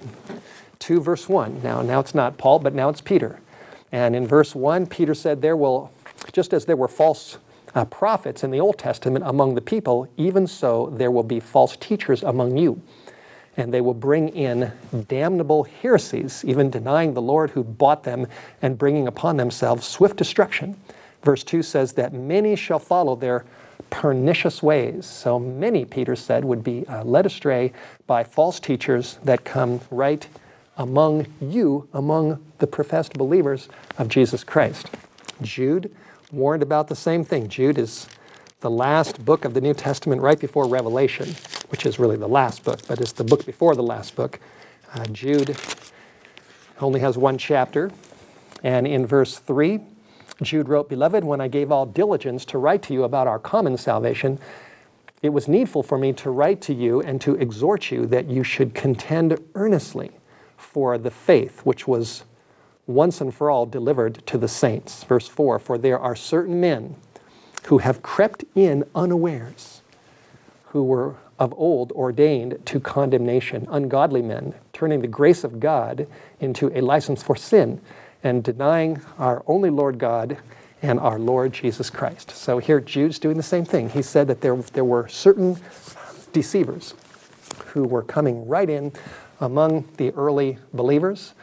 2 0.79 1.01
verse 1.01 1.27
1. 1.27 1.61
Now 1.61 1.81
now 1.81 1.99
it's 1.99 2.15
not 2.15 2.37
Paul, 2.37 2.59
but 2.59 2.73
now 2.73 2.87
it's 2.87 3.01
Peter. 3.01 3.41
And 3.91 4.15
in 4.15 4.25
verse 4.25 4.55
1, 4.55 4.87
Peter 4.87 5.13
said 5.13 5.41
there 5.41 5.57
will 5.57 5.91
just 6.31 6.53
as 6.53 6.65
there 6.65 6.77
were 6.77 6.87
false 6.87 7.37
uh, 7.75 7.83
prophets 7.85 8.43
in 8.43 8.51
the 8.51 8.59
Old 8.59 8.77
Testament 8.77 9.25
among 9.27 9.55
the 9.55 9.61
people, 9.61 10.07
even 10.15 10.47
so 10.47 10.93
there 10.93 11.11
will 11.11 11.23
be 11.23 11.41
false 11.41 11.75
teachers 11.75 12.23
among 12.23 12.57
you. 12.57 12.81
And 13.57 13.73
they 13.73 13.81
will 13.81 13.93
bring 13.93 14.29
in 14.29 14.71
damnable 15.07 15.63
heresies, 15.63 16.43
even 16.45 16.69
denying 16.69 17.13
the 17.13 17.21
Lord 17.21 17.51
who 17.51 17.63
bought 17.63 18.03
them 18.03 18.27
and 18.61 18.77
bringing 18.77 19.07
upon 19.07 19.37
themselves 19.37 19.87
swift 19.87 20.17
destruction. 20.17 20.77
Verse 21.23 21.43
2 21.43 21.63
says 21.63 21.93
that 21.93 22.13
many 22.13 22.55
shall 22.55 22.79
follow 22.79 23.15
their 23.15 23.45
pernicious 23.89 24.61
ways. 24.61 25.05
So 25.05 25.39
many, 25.39 25.85
Peter 25.85 26.15
said, 26.15 26.43
would 26.45 26.63
be 26.63 26.85
uh, 26.87 27.03
led 27.03 27.25
astray 27.25 27.71
by 28.07 28.23
false 28.23 28.59
teachers 28.59 29.19
that 29.23 29.45
come 29.45 29.81
right 29.89 30.27
among 30.77 31.27
you, 31.39 31.87
among 31.93 32.43
the 32.57 32.67
professed 32.67 33.13
believers 33.13 33.69
of 33.97 34.09
Jesus 34.09 34.43
Christ. 34.43 34.89
Jude 35.41 35.93
warned 36.31 36.63
about 36.63 36.87
the 36.87 36.95
same 36.95 37.23
thing. 37.23 37.47
Jude 37.47 37.77
is 37.77 38.07
the 38.59 38.69
last 38.69 39.23
book 39.23 39.45
of 39.45 39.53
the 39.53 39.61
New 39.61 39.73
Testament 39.73 40.21
right 40.21 40.39
before 40.39 40.67
Revelation, 40.67 41.35
which 41.75 41.85
is 41.85 41.99
really 41.99 42.15
the 42.15 42.25
last 42.25 42.63
book, 42.63 42.79
but 42.87 43.01
it's 43.01 43.11
the 43.11 43.23
book 43.25 43.45
before 43.45 43.75
the 43.75 43.83
last 43.83 44.15
book. 44.15 44.39
Uh, 44.93 45.05
Jude 45.07 45.57
only 46.79 47.01
has 47.01 47.17
one 47.17 47.37
chapter, 47.37 47.91
and 48.63 48.87
in 48.87 49.05
verse 49.05 49.39
3, 49.39 49.81
Jude 50.41 50.69
wrote, 50.69 50.87
Beloved, 50.87 51.25
when 51.25 51.41
I 51.41 51.49
gave 51.49 51.73
all 51.73 51.85
diligence 51.85 52.45
to 52.45 52.57
write 52.59 52.81
to 52.83 52.93
you 52.93 53.03
about 53.03 53.27
our 53.27 53.39
common 53.39 53.75
salvation, 53.75 54.39
it 55.21 55.31
was 55.31 55.49
needful 55.49 55.83
for 55.83 55.97
me 55.97 56.13
to 56.13 56.29
write 56.29 56.61
to 56.61 56.73
you 56.73 57.01
and 57.01 57.19
to 57.19 57.35
exhort 57.35 57.91
you 57.91 58.05
that 58.05 58.29
you 58.29 58.41
should 58.41 58.73
contend 58.73 59.37
earnestly 59.53 60.11
for 60.55 60.97
the 60.97 61.11
faith 61.11 61.59
which 61.65 61.85
was 61.85 62.23
once 62.87 63.19
and 63.19 63.35
for 63.35 63.51
all 63.51 63.65
delivered 63.65 64.25
to 64.27 64.37
the 64.37 64.47
saints. 64.47 65.03
Verse 65.03 65.27
4 65.27 65.59
For 65.59 65.77
there 65.77 65.99
are 65.99 66.15
certain 66.15 66.61
men 66.61 66.95
who 67.65 67.79
have 67.79 68.01
crept 68.01 68.45
in 68.55 68.85
unawares, 68.95 69.81
who 70.67 70.81
were 70.81 71.17
of 71.37 71.53
old 71.57 71.91
ordained 71.91 72.59
to 72.65 72.79
condemnation, 72.79 73.67
ungodly 73.69 74.21
men, 74.21 74.53
turning 74.73 75.01
the 75.01 75.07
grace 75.07 75.43
of 75.43 75.59
God 75.59 76.07
into 76.39 76.71
a 76.77 76.81
license 76.81 77.21
for 77.21 77.35
sin 77.35 77.81
and 78.23 78.43
denying 78.43 79.01
our 79.17 79.43
only 79.47 79.69
Lord 79.69 79.99
God 79.99 80.37
and 80.81 80.99
our 80.99 81.19
Lord 81.19 81.53
Jesus 81.53 81.89
Christ. 81.89 82.31
So 82.31 82.59
here 82.59 82.79
Jude's 82.79 83.19
doing 83.19 83.37
the 83.37 83.43
same 83.43 83.65
thing. 83.65 83.89
He 83.89 84.01
said 84.01 84.27
that 84.27 84.41
there, 84.41 84.55
there 84.55 84.85
were 84.85 85.07
certain 85.07 85.57
deceivers 86.31 86.93
who 87.67 87.83
were 87.83 88.03
coming 88.03 88.47
right 88.47 88.69
in 88.69 88.91
among 89.39 89.87
the 89.97 90.11
early 90.11 90.57
believers 90.73 91.33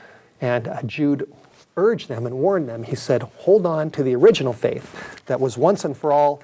and 0.40 0.68
uh, 0.68 0.82
Jude 0.82 1.32
urged 1.76 2.08
them 2.08 2.26
and 2.26 2.36
warned 2.36 2.68
them. 2.68 2.82
He 2.82 2.96
said, 2.96 3.22
Hold 3.22 3.64
on 3.64 3.90
to 3.92 4.02
the 4.02 4.14
original 4.14 4.52
faith 4.52 5.24
that 5.26 5.40
was 5.40 5.56
once 5.56 5.84
and 5.84 5.96
for 5.96 6.12
all 6.12 6.42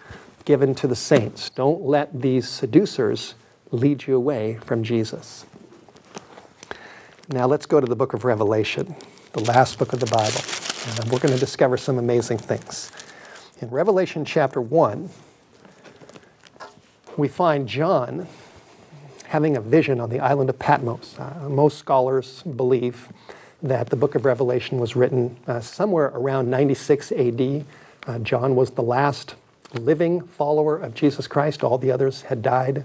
given 0.48 0.74
to 0.74 0.86
the 0.86 0.96
saints. 0.96 1.50
Don't 1.50 1.82
let 1.82 2.22
these 2.22 2.48
seducers 2.48 3.34
lead 3.70 4.06
you 4.06 4.16
away 4.16 4.54
from 4.64 4.82
Jesus. 4.82 5.44
Now 7.28 7.46
let's 7.46 7.66
go 7.66 7.80
to 7.80 7.86
the 7.86 7.94
book 7.94 8.14
of 8.14 8.24
Revelation, 8.24 8.96
the 9.34 9.44
last 9.44 9.78
book 9.78 9.92
of 9.92 10.00
the 10.00 10.06
Bible. 10.06 10.40
And 10.96 11.12
we're 11.12 11.18
going 11.18 11.34
to 11.34 11.38
discover 11.38 11.76
some 11.76 11.98
amazing 11.98 12.38
things. 12.38 12.90
In 13.60 13.68
Revelation 13.68 14.24
chapter 14.24 14.58
1, 14.58 15.10
we 17.18 17.28
find 17.28 17.68
John 17.68 18.26
having 19.26 19.54
a 19.54 19.60
vision 19.60 20.00
on 20.00 20.08
the 20.08 20.18
island 20.18 20.48
of 20.48 20.58
Patmos. 20.58 21.14
Uh, 21.18 21.46
most 21.50 21.76
scholars 21.76 22.42
believe 22.44 23.12
that 23.62 23.90
the 23.90 23.96
book 23.96 24.14
of 24.14 24.24
Revelation 24.24 24.78
was 24.78 24.96
written 24.96 25.36
uh, 25.46 25.60
somewhere 25.60 26.06
around 26.14 26.48
96 26.48 27.12
AD. 27.12 27.66
Uh, 28.06 28.18
John 28.20 28.56
was 28.56 28.70
the 28.70 28.82
last 28.82 29.34
living 29.74 30.22
follower 30.22 30.76
of 30.78 30.94
Jesus 30.94 31.26
Christ, 31.26 31.62
all 31.62 31.78
the 31.78 31.90
others 31.90 32.22
had 32.22 32.42
died. 32.42 32.84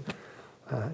Uh, 0.70 0.90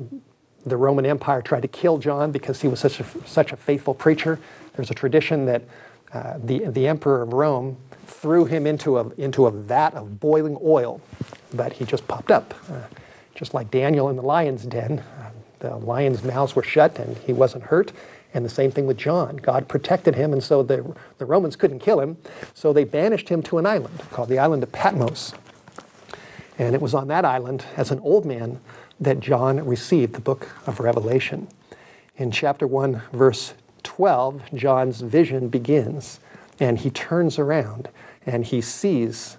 the 0.65 0.77
Roman 0.77 1.07
Empire 1.07 1.43
tried 1.43 1.63
to 1.63 1.69
kill 1.69 1.99
John 1.99 2.33
because 2.33 2.61
he 2.61 2.69
was 2.69 2.81
such 2.81 3.01
a, 3.01 3.05
such 3.27 3.53
a 3.53 3.57
faithful 3.57 3.95
preacher. 3.95 4.39
There's 4.75 4.91
a 4.91 4.95
tradition 4.95 5.47
that 5.47 5.63
uh, 6.13 6.39
the, 6.43 6.67
the 6.67 6.87
emperor 6.87 7.23
of 7.23 7.33
Rome 7.33 7.77
threw 8.07 8.45
him 8.45 8.67
into 8.67 8.99
a, 8.99 9.09
into 9.15 9.47
a 9.47 9.51
vat 9.51 9.95
of 9.95 10.21
boiling 10.21 10.59
oil, 10.63 11.01
but 11.55 11.73
he 11.73 11.85
just 11.85 12.07
popped 12.09 12.31
up. 12.31 12.55
Uh, 12.71 12.83
just 13.35 13.55
like 13.55 13.71
Daniel 13.71 14.11
in 14.11 14.17
the 14.17 14.23
lion's 14.23 14.65
den, 14.67 14.99
uh, 14.99 15.31
the 15.61 15.77
lion's 15.77 16.23
mouths 16.23 16.55
were 16.55 16.63
shut 16.63 16.99
and 16.99 17.17
he 17.19 17.33
wasn't 17.33 17.65
hurt. 17.65 17.93
And 18.35 18.45
the 18.45 18.51
same 18.51 18.71
thing 18.71 18.87
with 18.87 18.97
John. 18.97 19.37
God 19.39 19.67
protected 19.67 20.15
him, 20.15 20.33
and 20.33 20.43
so 20.43 20.63
the, 20.63 20.95
the 21.19 21.25
Romans 21.25 21.57
couldn't 21.57 21.81
kill 21.81 21.99
him. 21.99 22.17
So 22.55 22.73
they 22.73 22.85
banished 22.85 23.29
him 23.29 23.43
to 23.45 23.59
an 23.59 23.67
island 23.67 23.99
called 24.11 24.29
the 24.29 24.39
island 24.39 24.63
of 24.63 24.71
Patmos. 24.71 25.33
And 26.61 26.75
it 26.75 26.83
was 26.83 26.93
on 26.93 27.09
that 27.09 27.25
island, 27.25 27.65
as 27.75 27.91
an 27.91 28.01
old 28.01 28.27
man, 28.27 28.61
that 29.01 29.19
John 29.19 29.65
received 29.65 30.13
the 30.13 30.21
book 30.21 30.51
of 30.67 30.79
Revelation. 30.79 31.49
In 32.19 32.31
chapter 32.31 32.67
1, 32.67 33.01
verse 33.15 33.55
12, 33.83 34.43
John's 34.53 35.01
vision 35.01 35.49
begins, 35.49 36.21
and 36.61 36.79
he 36.79 36.91
turns 36.91 37.39
around 37.39 37.89
and 38.27 38.45
he 38.45 38.61
sees 38.61 39.39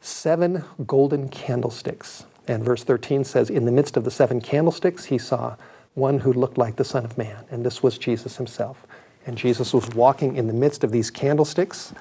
seven 0.00 0.64
golden 0.88 1.28
candlesticks. 1.28 2.24
And 2.48 2.64
verse 2.64 2.82
13 2.82 3.22
says, 3.22 3.48
In 3.48 3.64
the 3.64 3.70
midst 3.70 3.96
of 3.96 4.02
the 4.02 4.10
seven 4.10 4.40
candlesticks, 4.40 5.04
he 5.04 5.18
saw 5.18 5.54
one 5.94 6.18
who 6.18 6.32
looked 6.32 6.58
like 6.58 6.74
the 6.74 6.84
Son 6.84 7.04
of 7.04 7.16
Man. 7.16 7.44
And 7.52 7.64
this 7.64 7.80
was 7.80 7.96
Jesus 7.96 8.38
himself. 8.38 8.84
And 9.24 9.38
Jesus 9.38 9.72
was 9.72 9.88
walking 9.90 10.34
in 10.34 10.48
the 10.48 10.52
midst 10.52 10.82
of 10.82 10.90
these 10.90 11.12
candlesticks. 11.12 11.94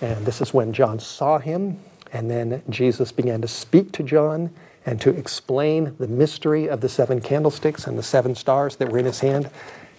And 0.00 0.26
this 0.26 0.40
is 0.40 0.52
when 0.52 0.72
John 0.72 0.98
saw 0.98 1.38
him. 1.38 1.78
And 2.12 2.30
then 2.30 2.62
Jesus 2.68 3.10
began 3.10 3.40
to 3.40 3.48
speak 3.48 3.92
to 3.92 4.02
John 4.02 4.50
and 4.84 5.00
to 5.00 5.10
explain 5.10 5.96
the 5.98 6.08
mystery 6.08 6.68
of 6.68 6.80
the 6.80 6.88
seven 6.88 7.20
candlesticks 7.20 7.86
and 7.86 7.98
the 7.98 8.02
seven 8.02 8.34
stars 8.34 8.76
that 8.76 8.90
were 8.90 8.98
in 8.98 9.06
his 9.06 9.20
hand. 9.20 9.50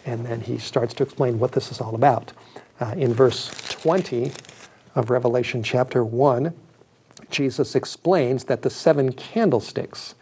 And 0.06 0.26
then 0.26 0.42
he 0.42 0.58
starts 0.58 0.94
to 0.96 1.04
explain 1.04 1.40
what 1.40 1.54
this 1.54 1.72
is 1.72 1.82
all 1.82 1.96
about. 1.96 2.34
Uh, 2.80 2.94
in 2.98 3.14
verse 3.14 3.50
20 3.70 4.32
of 4.96 5.10
Revelation 5.10 5.64
chapter 5.64 6.04
1, 6.04 6.54
Jesus 7.30 7.76
explains 7.76 8.44
that 8.46 8.62
the 8.62 8.70
seven 8.70 9.12
candlesticks 9.14 10.16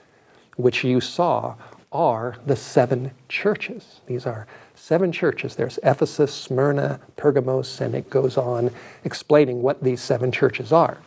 which 0.55 0.83
you 0.83 1.01
saw 1.01 1.55
are 1.91 2.37
the 2.45 2.55
seven 2.55 3.11
churches. 3.27 3.99
These 4.05 4.25
are 4.25 4.47
seven 4.75 5.11
churches. 5.11 5.55
There's 5.55 5.77
Ephesus, 5.83 6.33
Smyrna, 6.33 7.01
Pergamos, 7.17 7.81
and 7.81 7.93
it 7.95 8.09
goes 8.09 8.37
on 8.37 8.71
explaining 9.03 9.61
what 9.61 9.83
these 9.83 10.01
seven 10.01 10.31
churches 10.31 10.71
are. 10.71 10.99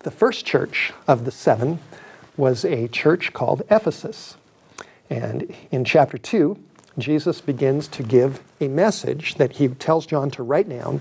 The 0.00 0.10
first 0.12 0.46
church 0.46 0.92
of 1.08 1.24
the 1.24 1.32
seven 1.32 1.80
was 2.36 2.64
a 2.64 2.86
church 2.86 3.32
called 3.32 3.62
Ephesus. 3.68 4.36
And 5.10 5.52
in 5.72 5.84
chapter 5.84 6.16
2, 6.16 6.56
Jesus 6.98 7.40
begins 7.40 7.88
to 7.88 8.04
give 8.04 8.40
a 8.60 8.68
message 8.68 9.34
that 9.36 9.56
he 9.56 9.68
tells 9.68 10.06
John 10.06 10.30
to 10.32 10.42
write 10.44 10.68
down 10.68 11.00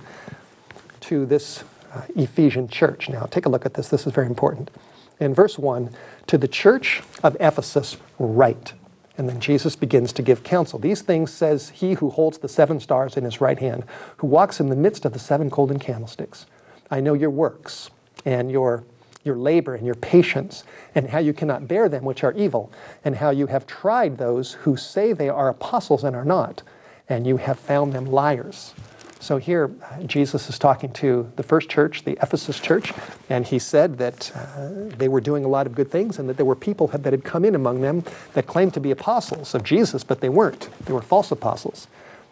to 1.01 1.27
this 1.27 1.63
uh, 1.94 2.01
Ephesian 2.16 2.68
church. 2.68 3.08
Now, 3.08 3.25
take 3.25 3.46
a 3.46 3.50
look 3.50 3.66
at 3.68 3.75
this. 3.75 3.89
This 3.89 4.08
is 4.08 4.13
very 4.13 4.27
important. 4.27 4.72
In 5.20 5.34
verse 5.34 5.60
1, 5.60 5.92
to 6.27 6.38
the 6.38 6.48
church 6.48 7.04
of 7.24 7.38
Ephesus, 7.39 7.98
write. 8.18 8.74
And 9.16 9.30
then 9.30 9.39
Jesus 9.39 9.75
begins 9.75 10.12
to 10.13 10.24
give 10.24 10.44
counsel. 10.44 10.80
These 10.80 11.01
things 11.01 11.32
says 11.32 11.70
he 11.70 11.94
who 11.94 12.10
holds 12.10 12.39
the 12.39 12.50
seven 12.50 12.80
stars 12.80 13.16
in 13.16 13.24
his 13.24 13.42
right 13.42 13.60
hand, 13.60 13.84
who 14.18 14.27
walks 14.27 14.60
in 14.60 14.70
the 14.70 14.75
midst 14.75 15.06
of 15.06 15.13
the 15.13 15.20
seven 15.20 15.50
golden 15.50 15.77
candlesticks. 15.77 16.48
I 16.89 17.00
know 17.00 17.13
your 17.13 17.30
works 17.32 17.89
and 18.27 18.51
your, 18.51 18.84
your 19.24 19.38
labor 19.38 19.74
and 19.74 19.86
your 19.86 19.96
patience, 19.96 20.65
and 20.93 21.10
how 21.10 21.19
you 21.19 21.31
cannot 21.31 21.65
bear 21.65 21.88
them 21.88 22.03
which 22.03 22.25
are 22.25 22.34
evil, 22.34 22.69
and 23.05 23.15
how 23.15 23.29
you 23.29 23.48
have 23.48 23.65
tried 23.65 24.17
those 24.17 24.53
who 24.53 24.75
say 24.75 25.13
they 25.13 25.29
are 25.29 25.48
apostles 25.48 26.03
and 26.03 26.13
are 26.13 26.25
not, 26.25 26.62
and 27.07 27.25
you 27.25 27.38
have 27.38 27.57
found 27.57 27.93
them 27.93 28.05
liars. 28.05 28.74
So 29.22 29.38
here, 29.38 29.72
Jesus 30.05 30.50
is 30.50 30.60
talking 30.60 30.91
to 30.93 31.31
the 31.38 31.43
first 31.43 31.69
church, 31.69 32.03
the 32.03 32.17
Ephesus 32.22 32.60
church, 32.60 32.91
and 33.30 33.45
he 33.45 33.60
said 33.60 33.97
that 33.97 34.32
uh, 34.36 34.95
they 34.97 35.08
were 35.08 35.21
doing 35.21 35.45
a 35.45 35.47
lot 35.47 35.65
of 35.65 35.73
good 35.73 35.89
things 35.89 36.19
and 36.19 36.28
that 36.28 36.36
there 36.36 36.45
were 36.45 36.56
people 36.56 36.88
that 36.88 37.06
had 37.06 37.23
come 37.23 37.45
in 37.45 37.56
among 37.56 37.80
them 37.80 38.04
that 38.34 38.45
claimed 38.45 38.73
to 38.73 38.82
be 38.82 38.91
apostles 38.91 39.56
of 39.56 39.63
Jesus, 39.63 40.04
but 40.04 40.19
they 40.19 40.30
weren't. 40.30 40.69
They 40.86 40.91
were 40.93 41.02
false 41.02 41.32
apostles. 41.32 41.88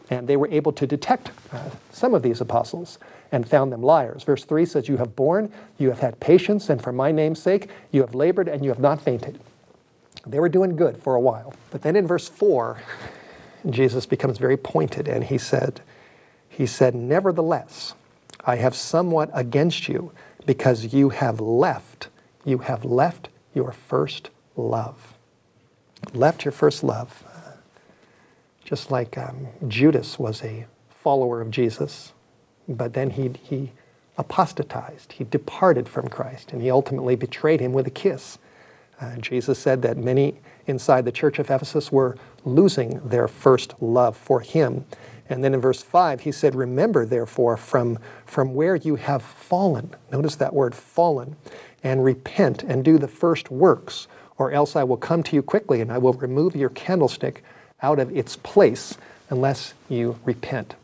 And 0.09 0.27
they 0.27 0.37
were 0.37 0.49
able 0.49 0.73
to 0.73 0.85
detect 0.85 1.31
uh, 1.51 1.69
some 1.91 2.13
of 2.13 2.21
these 2.21 2.39
apostles 2.41 2.99
and 3.31 3.47
found 3.47 3.71
them 3.71 3.81
liars. 3.81 4.23
Verse 4.23 4.45
3 4.45 4.65
says, 4.65 4.87
You 4.87 4.97
have 4.97 5.15
borne, 5.15 5.51
you 5.77 5.89
have 5.89 5.99
had 5.99 6.19
patience, 6.19 6.69
and 6.69 6.81
for 6.81 6.91
my 6.91 7.11
name's 7.11 7.41
sake, 7.41 7.69
you 7.91 8.01
have 8.01 8.15
labored 8.15 8.47
and 8.47 8.63
you 8.63 8.69
have 8.69 8.79
not 8.79 9.01
fainted. 9.01 9.39
They 10.25 10.39
were 10.39 10.49
doing 10.49 10.75
good 10.75 10.97
for 10.97 11.15
a 11.15 11.21
while. 11.21 11.53
But 11.71 11.81
then 11.81 11.95
in 11.95 12.07
verse 12.07 12.27
4, 12.27 12.81
Jesus 13.69 14.05
becomes 14.05 14.37
very 14.37 14.57
pointed 14.57 15.07
and 15.07 15.23
he 15.23 15.37
said, 15.37 15.81
he 16.49 16.65
said, 16.65 16.95
Nevertheless, 16.95 17.93
I 18.45 18.55
have 18.57 18.75
somewhat 18.75 19.29
against 19.33 19.87
you 19.87 20.11
because 20.45 20.93
you 20.93 21.09
have 21.09 21.39
left, 21.41 22.07
you 22.45 22.59
have 22.59 22.85
left 22.85 23.29
your 23.53 23.71
first 23.71 24.29
love. 24.55 25.15
Left 26.13 26.45
your 26.45 26.51
first 26.51 26.83
love. 26.83 27.23
Just 28.63 28.89
like 28.89 29.17
um, 29.17 29.47
Judas 29.67 30.17
was 30.17 30.43
a 30.43 30.65
follower 30.89 31.41
of 31.41 31.51
Jesus, 31.51 32.13
but 32.67 32.93
then 32.93 33.11
he, 33.11 33.31
he 33.41 33.71
apostatized. 34.17 35.13
He 35.13 35.23
departed 35.23 35.87
from 35.89 36.07
Christ, 36.07 36.51
and 36.51 36.61
he 36.61 36.71
ultimately 36.71 37.15
betrayed 37.15 37.59
him 37.59 37.73
with 37.73 37.87
a 37.87 37.91
kiss. 37.91 38.37
Uh, 38.99 39.17
Jesus 39.17 39.59
said 39.59 39.81
that 39.81 39.97
many 39.97 40.39
inside 40.67 41.05
the 41.05 41.11
church 41.11 41.37
of 41.37 41.49
Ephesus 41.49 41.91
were 41.91 42.17
losing 42.45 43.07
their 43.07 43.27
first 43.27 43.73
love 43.81 44.15
for 44.15 44.39
him 44.39 44.85
and 45.29 45.43
then 45.43 45.53
in 45.53 45.61
verse 45.61 45.81
5, 45.81 46.21
he 46.21 46.31
said, 46.31 46.53
Remember, 46.55 47.05
therefore, 47.05 47.57
from, 47.57 47.97
from 48.25 48.53
where 48.53 48.75
you 48.75 48.95
have 48.95 49.23
fallen. 49.23 49.95
Notice 50.11 50.35
that 50.35 50.53
word 50.53 50.75
fallen. 50.75 51.35
And 51.83 52.03
repent 52.03 52.63
and 52.63 52.83
do 52.83 52.97
the 52.97 53.07
first 53.07 53.51
works, 53.51 54.07
or 54.37 54.51
else 54.51 54.75
I 54.75 54.83
will 54.83 54.97
come 54.97 55.23
to 55.23 55.35
you 55.35 55.43
quickly 55.43 55.81
and 55.81 55.91
I 55.91 55.99
will 55.99 56.13
remove 56.13 56.55
your 56.55 56.69
candlestick 56.69 57.43
out 57.81 57.99
of 57.99 58.15
its 58.15 58.35
place 58.37 58.97
unless 59.29 59.75
you 59.87 60.17
repent. 60.25 60.75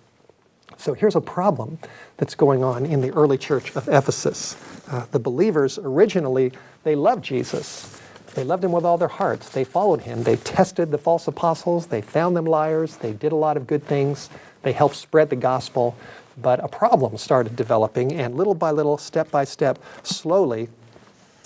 So 0.81 0.95
here's 0.95 1.15
a 1.15 1.21
problem 1.21 1.77
that's 2.17 2.33
going 2.33 2.63
on 2.63 2.87
in 2.87 3.01
the 3.01 3.11
early 3.11 3.37
church 3.37 3.75
of 3.75 3.87
Ephesus. 3.87 4.55
Uh, 4.89 5.05
the 5.11 5.19
believers 5.19 5.77
originally, 5.77 6.53
they 6.83 6.95
loved 6.95 7.23
Jesus. 7.23 8.01
They 8.33 8.43
loved 8.43 8.63
him 8.63 8.71
with 8.71 8.83
all 8.83 8.97
their 8.97 9.07
hearts. 9.07 9.49
They 9.49 9.63
followed 9.63 10.01
him. 10.01 10.23
They 10.23 10.37
tested 10.37 10.89
the 10.89 10.97
false 10.97 11.27
apostles. 11.27 11.85
They 11.85 12.01
found 12.01 12.35
them 12.35 12.45
liars. 12.45 12.97
They 12.97 13.13
did 13.13 13.31
a 13.31 13.35
lot 13.35 13.57
of 13.57 13.67
good 13.67 13.85
things. 13.85 14.31
They 14.63 14.71
helped 14.71 14.95
spread 14.95 15.29
the 15.29 15.35
gospel. 15.35 15.95
But 16.41 16.63
a 16.63 16.67
problem 16.67 17.15
started 17.19 17.55
developing, 17.55 18.13
and 18.13 18.35
little 18.35 18.55
by 18.55 18.71
little, 18.71 18.97
step 18.97 19.29
by 19.29 19.43
step, 19.43 19.77
slowly, 20.01 20.67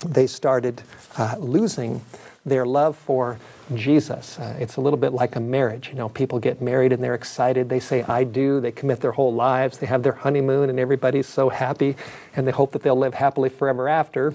they 0.06 0.26
started 0.26 0.80
uh, 1.18 1.34
losing 1.38 2.00
their 2.46 2.64
love 2.64 2.96
for 2.96 3.38
Jesus. 3.74 4.38
Uh, 4.38 4.56
it's 4.60 4.76
a 4.76 4.80
little 4.80 4.96
bit 4.96 5.12
like 5.12 5.34
a 5.34 5.40
marriage. 5.40 5.88
You 5.88 5.96
know, 5.96 6.08
people 6.08 6.38
get 6.38 6.62
married 6.62 6.92
and 6.92 7.02
they're 7.02 7.16
excited. 7.16 7.68
They 7.68 7.80
say, 7.80 8.04
I 8.04 8.22
do. 8.22 8.60
They 8.60 8.70
commit 8.70 9.00
their 9.00 9.12
whole 9.12 9.34
lives. 9.34 9.78
They 9.78 9.86
have 9.86 10.04
their 10.04 10.12
honeymoon, 10.12 10.70
and 10.70 10.78
everybody's 10.78 11.26
so 11.26 11.48
happy, 11.48 11.96
and 12.36 12.46
they 12.46 12.52
hope 12.52 12.72
that 12.72 12.82
they'll 12.82 12.96
live 12.96 13.14
happily 13.14 13.48
forever 13.48 13.88
after. 13.88 14.32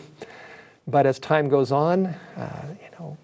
But 0.85 1.05
as 1.05 1.17
time 1.19 1.47
goes 1.47 1.71
on, 1.71 2.07
uh, 2.35 2.65
you 2.81 2.89
know, 2.99 3.17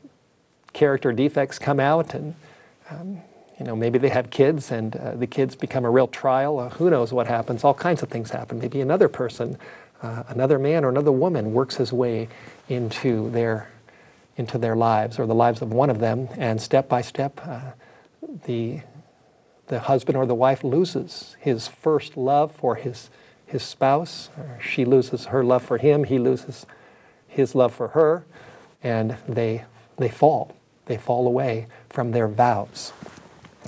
character 0.72 1.12
defects 1.12 1.60
come 1.60 1.80
out, 1.82 2.14
and 2.14 2.36
um, 2.90 3.22
you 3.60 3.66
know 3.66 3.76
maybe 3.76 4.00
they 4.00 4.10
have 4.10 4.30
kids, 4.30 4.72
and 4.72 4.96
uh, 4.96 5.16
the 5.16 5.28
kids 5.28 5.56
become 5.56 5.84
a 5.84 5.90
real 5.90 6.08
trial. 6.08 6.60
Uh, 6.60 6.70
who 6.70 6.90
knows 6.90 7.12
what 7.12 7.28
happens? 7.28 7.66
All 7.66 7.74
kinds 7.74 8.02
of 8.04 8.10
things 8.10 8.30
happen. 8.30 8.60
Maybe 8.60 8.80
another 8.80 9.10
person, 9.10 9.58
uh, 10.02 10.24
another 10.30 10.58
man 10.58 10.86
or 10.86 10.90
another 10.90 11.12
woman, 11.12 11.52
works 11.52 11.76
his 11.76 11.92
way 11.92 12.30
into 12.70 13.30
their 13.32 13.70
into 14.38 14.58
their 14.58 14.76
lives 14.76 15.20
or 15.20 15.26
the 15.26 15.36
lives 15.36 15.62
of 15.62 15.74
one 15.74 15.90
of 15.90 16.00
them, 16.00 16.30
and 16.38 16.62
step 16.62 16.88
by 16.88 17.02
step, 17.02 17.40
uh, 17.46 17.72
the 18.46 18.82
the 19.68 19.80
husband 19.82 20.16
or 20.16 20.26
the 20.26 20.36
wife 20.36 20.64
loses 20.64 21.36
his 21.42 21.68
first 21.68 22.16
love 22.16 22.54
for 22.54 22.76
his 22.76 23.10
his 23.48 23.64
spouse. 23.64 24.30
she 24.62 24.86
loses 24.86 25.26
her 25.28 25.44
love 25.44 25.64
for 25.64 25.78
him. 25.78 26.04
He 26.04 26.20
loses 26.20 26.66
his 27.28 27.56
love 27.56 27.74
for 27.74 27.90
her, 27.90 28.26
and 28.84 29.18
they, 29.28 29.64
they 29.98 30.10
fall. 30.10 30.54
They 30.86 30.98
fall 30.98 31.26
away 31.26 31.68
from 31.90 32.12
their 32.12 32.28
vows. 32.28 32.92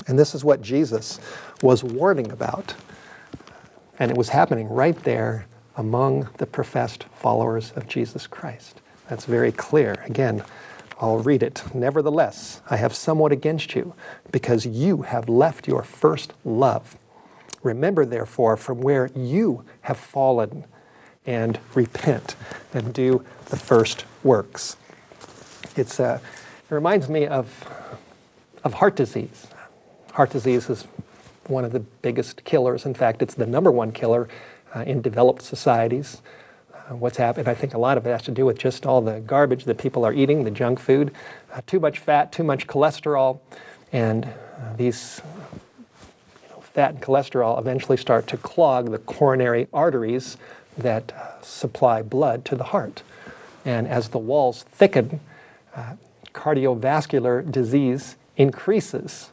And 0.06 0.20
this 0.20 0.36
is 0.36 0.44
what 0.44 0.62
Jesus 0.62 1.20
was 1.62 1.84
warning 1.84 2.32
about. 2.32 2.76
And 3.98 4.12
it 4.12 4.18
was 4.18 4.30
happening 4.30 4.70
right 4.70 5.02
there 5.04 5.46
among 5.76 6.30
the 6.38 6.46
professed 6.46 7.06
followers 7.16 7.72
of 7.76 7.88
Jesus 7.88 8.28
Christ. 8.28 8.82
That's 9.10 9.26
very 9.26 9.52
clear. 9.52 9.96
Again, 10.06 10.44
I'll 11.02 11.18
read 11.18 11.44
it. 11.44 11.64
Nevertheless, 11.74 12.62
I 12.70 12.78
have 12.78 12.94
somewhat 12.94 13.32
against 13.32 13.76
you, 13.76 13.96
because 14.32 14.66
you 14.66 15.02
have 15.02 15.28
left 15.28 15.68
your 15.68 15.82
first 15.82 16.34
love. 16.46 16.96
Remember, 17.64 18.06
therefore, 18.06 18.56
from 18.56 18.82
where 18.82 19.10
you 19.16 19.66
have 19.82 19.98
fallen 19.98 20.66
and 21.26 21.60
repent 21.74 22.36
and 22.74 22.94
do 22.94 23.26
the 23.46 23.58
first 23.58 24.06
works. 24.24 24.78
It's, 25.76 26.00
uh, 26.00 26.20
it 26.70 26.74
reminds 26.74 27.10
me 27.10 27.26
of, 27.26 27.68
of 28.64 28.76
heart 28.76 28.96
disease. 28.96 29.48
Heart 30.14 30.32
disease 30.32 30.70
is 30.70 30.86
one 31.48 31.66
of 31.66 31.72
the 31.72 31.80
biggest 31.80 32.44
killers. 32.44 32.86
In 32.86 32.94
fact, 32.94 33.22
it's 33.22 33.34
the 33.34 33.48
number 33.48 33.72
one 33.72 33.92
killer 33.92 34.28
uh, 34.76 34.82
in 34.82 35.02
developed 35.02 35.42
societies. 35.42 36.22
Uh, 36.90 36.96
what's 36.96 37.18
happened, 37.18 37.48
I 37.48 37.54
think 37.54 37.74
a 37.74 37.78
lot 37.78 37.98
of 37.98 38.06
it 38.06 38.10
has 38.10 38.24
to 38.24 38.32
do 38.32 38.46
with 38.46 38.58
just 38.58 38.86
all 38.86 39.02
the 39.02 39.20
garbage 39.20 39.66
that 39.66 39.78
people 39.78 40.06
are 40.06 40.14
eating, 40.14 40.44
the 40.44 40.52
junk 40.52 40.80
food, 40.80 41.14
uh, 41.54 41.62
too 41.68 41.80
much 41.80 42.00
fat, 42.00 42.32
too 42.32 42.44
much 42.44 42.68
cholesterol, 42.68 43.40
and 43.92 44.26
uh, 44.26 44.74
these 44.76 45.22
you 46.44 46.50
know, 46.50 46.62
fat 46.62 46.92
and 46.92 47.02
cholesterol 47.02 47.60
eventually 47.60 47.98
start 47.98 48.28
to 48.28 48.38
clog 48.38 48.92
the 48.92 48.98
coronary 48.98 49.68
arteries 49.74 50.38
that 50.78 51.12
uh, 51.12 51.42
supply 51.42 52.02
blood 52.02 52.44
to 52.46 52.56
the 52.56 52.66
heart. 52.66 53.04
And 53.66 53.88
as 53.88 54.10
the 54.10 54.18
walls 54.18 54.64
thicken, 54.64 55.20
uh, 55.76 55.96
cardiovascular 56.34 57.52
disease 57.52 58.16
increases. 58.38 59.30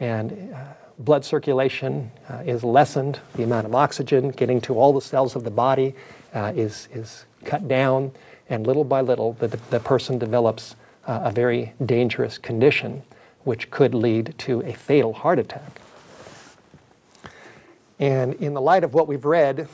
And 0.00 0.54
uh, 0.54 0.64
blood 0.98 1.24
circulation 1.24 2.10
is 2.44 2.64
lessened, 2.64 3.20
the 3.34 3.42
amount 3.42 3.66
of 3.66 3.74
oxygen 3.74 4.30
getting 4.30 4.60
to 4.62 4.78
all 4.78 4.92
the 4.92 5.00
cells 5.00 5.36
of 5.36 5.44
the 5.44 5.50
body 5.50 5.94
uh, 6.34 6.52
is, 6.54 6.88
is 6.92 7.24
cut 7.44 7.68
down, 7.68 8.12
and 8.48 8.66
little 8.66 8.84
by 8.84 9.00
little, 9.00 9.34
the, 9.34 9.48
the 9.48 9.80
person 9.80 10.18
develops 10.18 10.76
uh, 11.06 11.20
a 11.24 11.32
very 11.32 11.72
dangerous 11.84 12.38
condition 12.38 13.02
which 13.44 13.70
could 13.70 13.94
lead 13.94 14.34
to 14.38 14.60
a 14.62 14.72
fatal 14.72 15.12
heart 15.12 15.38
attack. 15.38 15.80
And 17.98 18.34
in 18.34 18.54
the 18.54 18.60
light 18.60 18.84
of 18.84 18.94
what 18.94 19.08
we've 19.08 19.24
read 19.24 19.68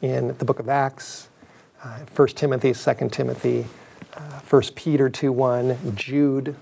in 0.00 0.36
the 0.38 0.44
book 0.44 0.58
of 0.58 0.68
Acts, 0.68 1.28
uh, 1.82 1.98
1 2.14 2.28
Timothy, 2.28 2.72
2 2.72 3.08
Timothy, 3.08 3.66
uh, 4.14 4.40
1 4.48 4.62
Peter 4.74 5.08
2 5.08 5.32
1, 5.32 5.96
Jude, 5.96 6.56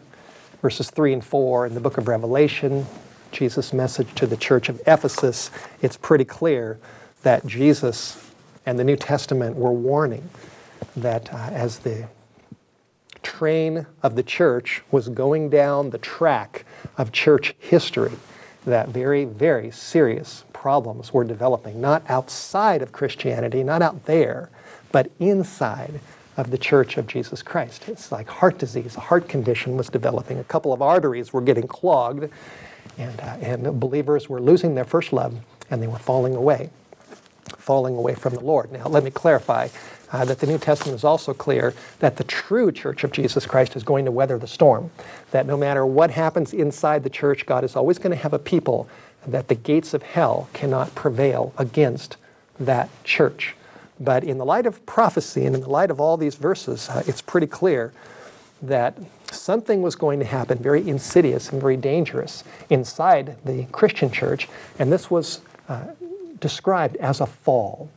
verses 0.63 0.91
3 0.91 1.15
and 1.15 1.25
4, 1.25 1.67
in 1.67 1.75
the 1.75 1.81
book 1.81 1.99
of 1.99 2.09
Revelation, 2.09 2.87
Jesus' 3.33 3.73
message 3.73 4.15
to 4.15 4.27
the 4.27 4.37
church 4.37 4.69
of 4.69 4.81
Ephesus, 4.87 5.51
it's 5.83 5.97
pretty 5.97 6.25
clear 6.25 6.79
that 7.23 7.47
Jesus 7.47 8.30
and 8.67 8.79
the 8.79 8.85
New 8.85 8.97
Testament 8.97 9.57
were 9.57 9.73
warning 9.73 10.29
that 10.97 11.33
uh, 11.33 11.37
as 11.53 11.81
the 11.81 12.09
train 13.23 13.87
of 14.03 14.17
the 14.17 14.23
church 14.23 14.83
was 14.91 15.09
going 15.09 15.51
down 15.51 15.91
the 15.91 15.99
track 15.99 16.65
of 16.97 17.13
church 17.13 17.55
history, 17.59 18.13
that 18.65 18.89
very, 18.89 19.25
very 19.25 19.71
serious 19.71 20.45
problems 20.53 21.13
were 21.13 21.25
developing, 21.25 21.81
not 21.81 22.03
outside 22.09 22.83
of 22.83 22.93
Christianity, 22.93 23.63
not 23.63 23.83
out 23.83 24.05
there, 24.05 24.51
but 24.93 25.11
inside 25.19 26.01
of 26.37 26.51
the 26.51 26.59
Church 26.59 26.97
of 26.97 27.07
Jesus 27.07 27.43
Christ. 27.43 27.89
It's 27.89 28.13
like 28.13 28.29
heart 28.29 28.59
disease, 28.59 28.97
a 28.97 29.01
heart 29.01 29.29
condition 29.29 29.77
was 29.77 29.89
developing. 29.89 30.39
A 30.39 30.45
couple 30.45 30.73
of 30.73 30.83
arteries 30.83 31.33
were 31.33 31.41
getting 31.41 31.67
clogged, 31.67 32.31
and, 32.99 33.21
uh, 33.21 33.37
and 33.41 33.81
believers 33.81 34.29
were 34.29 34.41
losing 34.41 34.75
their 34.75 34.85
first 34.85 35.13
love 35.13 35.35
and 35.71 35.81
they 35.81 35.87
were 35.87 35.99
falling 35.99 36.35
away, 36.35 36.71
falling 37.57 37.97
away 37.97 38.15
from 38.15 38.35
the 38.35 38.41
Lord. 38.41 38.73
Now, 38.73 38.87
let 38.87 39.05
me 39.05 39.11
clarify 39.11 39.69
uh, 40.13 40.25
that 40.25 40.41
the 40.41 40.47
New 40.47 40.59
Testament 40.59 40.97
is 40.97 41.05
also 41.05 41.33
clear 41.33 41.75
that 42.01 42.17
the 42.17 42.25
true 42.25 42.73
church 42.73 43.05
of 43.05 43.13
Jesus 43.13 43.47
Christ 43.47 43.77
is 43.77 43.83
going 43.83 44.05
to 44.05 44.11
weather 44.11 44.39
the 44.39 44.47
storm. 44.47 44.91
That 45.31 45.47
no 45.47 45.57
matter 45.57 45.87
what 45.87 46.11
happens 46.11 46.53
inside 46.53 47.05
the 47.05 47.11
church, 47.11 47.47
God 47.47 47.65
is 47.65 47.77
always 47.77 47.99
going 47.99 48.11
to 48.11 48.23
have 48.23 48.33
a 48.33 48.39
people 48.39 48.89
that 49.27 49.49
the 49.49 49.55
gates 49.55 49.95
of 49.95 50.03
hell 50.03 50.49
cannot 50.53 50.95
prevail 50.95 51.53
against 51.59 52.17
that 52.59 52.89
church. 53.05 53.55
But 53.99 54.25
in 54.25 54.39
the 54.39 54.47
light 54.47 54.67
of 54.67 54.85
prophecy 54.87 55.45
and 55.45 55.55
in 55.55 55.61
the 55.61 55.69
light 55.69 55.91
of 55.91 56.01
all 56.01 56.17
these 56.17 56.35
verses, 56.35 56.89
uh, 56.89 57.03
it's 57.07 57.21
pretty 57.21 57.47
clear 57.47 57.93
that 58.63 58.97
something 59.31 59.83
was 59.83 59.95
going 59.95 60.19
to 60.19 60.25
happen 60.25 60.59
very 60.59 60.87
insidious 60.89 61.51
and 61.51 61.61
very 61.61 61.77
dangerous 61.77 62.45
inside 62.69 63.37
the 63.45 63.65
Christian 63.73 64.11
church, 64.11 64.49
and 64.79 64.93
this 64.93 65.11
was 65.11 65.41
uh, 65.69 65.85
described 66.41 66.97
as 66.97 67.21
a 67.21 67.27
fall. 67.27 67.91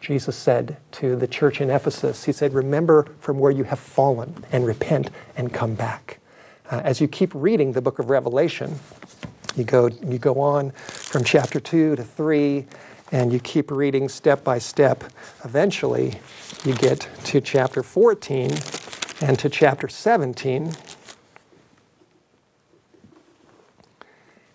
Jesus 0.00 0.36
said 0.36 0.76
to 0.92 1.16
the 1.16 1.26
church 1.26 1.60
in 1.60 1.70
Ephesus, 1.70 2.24
He 2.24 2.32
said, 2.32 2.54
Remember 2.54 3.08
from 3.20 3.38
where 3.38 3.50
you 3.50 3.64
have 3.64 3.78
fallen 3.78 4.44
and 4.52 4.66
repent 4.66 5.10
and 5.36 5.52
come 5.52 5.74
back. 5.74 6.20
Uh, 6.70 6.80
as 6.84 7.00
you 7.00 7.08
keep 7.08 7.32
reading 7.34 7.72
the 7.72 7.82
book 7.82 7.98
of 7.98 8.10
Revelation, 8.10 8.78
you 9.56 9.64
go, 9.64 9.88
you 9.88 10.18
go 10.18 10.40
on 10.40 10.70
from 10.70 11.24
chapter 11.24 11.58
2 11.58 11.96
to 11.96 12.04
3, 12.04 12.66
and 13.10 13.32
you 13.32 13.40
keep 13.40 13.70
reading 13.70 14.08
step 14.08 14.44
by 14.44 14.58
step. 14.58 15.04
Eventually, 15.44 16.20
you 16.64 16.74
get 16.74 17.08
to 17.24 17.40
chapter 17.40 17.82
14 17.82 18.50
and 19.20 19.38
to 19.38 19.48
chapter 19.48 19.88
17. 19.88 20.72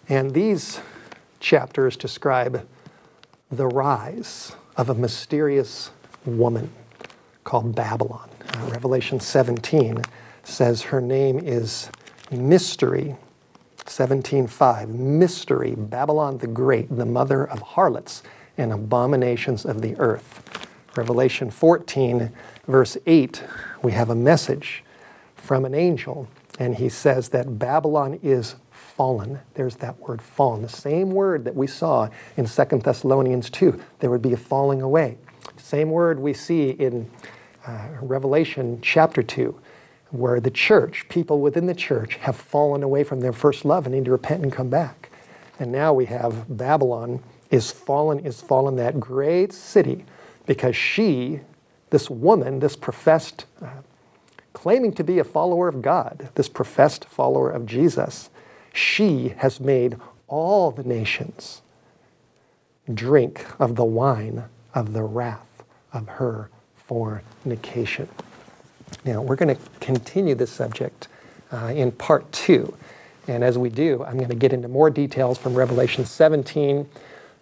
And 0.08 0.32
these 0.34 0.79
chapters 1.39 1.97
describe 1.97 2.67
the 3.58 3.68
rise 3.68 4.56
of 4.78 4.89
a 4.89 4.94
mysterious 4.94 5.92
woman 6.26 6.72
called 7.44 7.76
Babylon. 7.76 8.30
Uh, 8.54 8.70
Revelation 8.72 9.20
17 9.20 10.02
says 10.44 10.82
her 10.84 11.02
name 11.02 11.39
is 11.39 11.89
Mystery. 12.32 13.16
17:5 13.86 14.88
Mystery 14.88 15.76
Babylon 15.76 16.38
the 16.38 16.48
Great, 16.48 16.96
the 16.96 17.06
mother 17.06 17.46
of 17.46 17.62
harlots 17.62 18.24
and 18.58 18.72
abominations 18.72 19.66
of 19.66 19.82
the 19.82 19.96
earth. 19.98 20.68
Revelation 20.96 21.52
14 21.52 22.32
verse 22.68 22.98
8 23.06 23.44
we 23.82 23.92
have 23.92 24.10
a 24.10 24.16
message 24.16 24.84
from 25.36 25.66
an 25.66 25.76
angel 25.76 26.28
and 26.60 26.76
he 26.76 26.88
says 26.88 27.30
that 27.30 27.60
Babylon 27.60 28.20
is 28.24 28.56
fallen. 28.95 29.39
There's 29.56 29.77
that 29.77 29.99
word 29.99 30.21
fallen, 30.21 30.62
the 30.62 30.69
same 30.69 31.10
word 31.12 31.45
that 31.45 31.56
we 31.56 31.67
saw 31.67 32.10
in 32.38 32.45
2 32.45 32.63
Thessalonians 32.79 33.49
2. 33.49 33.79
There 33.99 34.10
would 34.10 34.21
be 34.21 34.34
a 34.34 34.38
falling 34.38 34.82
away. 34.82 35.17
Same 35.58 35.89
word 35.89 36.19
we 36.19 36.34
see 36.34 36.69
in 36.69 37.10
uh, 37.65 37.88
Revelation 38.01 38.79
chapter 38.82 39.23
2, 39.23 39.60
where 40.12 40.39
the 40.39 40.51
church, 40.51 41.08
people 41.10 41.39
within 41.39 41.65
the 41.65 41.73
church, 41.73 42.15
have 42.17 42.36
fallen 42.36 42.84
away 42.84 43.03
from 43.03 43.21
their 43.21 43.34
first 43.34 43.65
love 43.65 43.86
and 43.86 43.95
need 43.95 44.06
to 44.06 44.12
repent 44.12 44.43
and 44.43 44.51
come 44.51 44.69
back. 44.69 45.10
And 45.60 45.71
now 45.71 45.93
we 45.93 46.06
have 46.06 46.45
Babylon 46.56 47.23
is 47.49 47.71
fallen, 47.71 48.19
is 48.19 48.41
fallen 48.41 48.75
that 48.75 48.99
great 48.99 49.53
city 49.53 50.06
because 50.45 50.75
she, 50.75 51.39
this 51.89 52.10
woman, 52.10 52.60
this 52.60 52.75
professed, 52.75 53.45
uh, 53.62 53.69
claiming 54.53 54.93
to 54.93 55.03
be 55.03 55.19
a 55.19 55.23
follower 55.23 55.67
of 55.67 55.82
God, 55.82 56.29
this 56.36 56.49
professed 56.49 57.06
follower 57.06 57.49
of 57.49 57.65
Jesus, 57.65 58.29
she 58.74 59.30
has 59.38 59.60
made 59.62 59.96
all 60.28 60.72
the 60.72 60.84
nations 60.84 61.62
drink 62.94 63.46
of 63.60 63.76
the 63.76 63.86
wine 63.86 64.44
of 64.74 64.92
the 64.92 65.04
wrath 65.04 65.64
of 65.94 66.08
her 66.10 66.50
fornication. 66.76 68.10
Now, 69.06 69.22
we're 69.22 69.36
going 69.36 69.56
to 69.56 69.62
continue 69.80 70.36
this 70.36 70.52
subject 70.52 71.08
uh, 71.52 71.68
in 71.68 71.92
part 71.92 72.30
two. 72.32 72.76
And 73.28 73.44
as 73.44 73.58
we 73.58 73.70
do, 73.70 74.04
I'm 74.04 74.18
going 74.18 74.30
to 74.30 74.36
get 74.36 74.52
into 74.52 74.68
more 74.68 74.90
details 74.90 75.38
from 75.38 75.54
Revelation 75.54 76.06
17. 76.06 76.90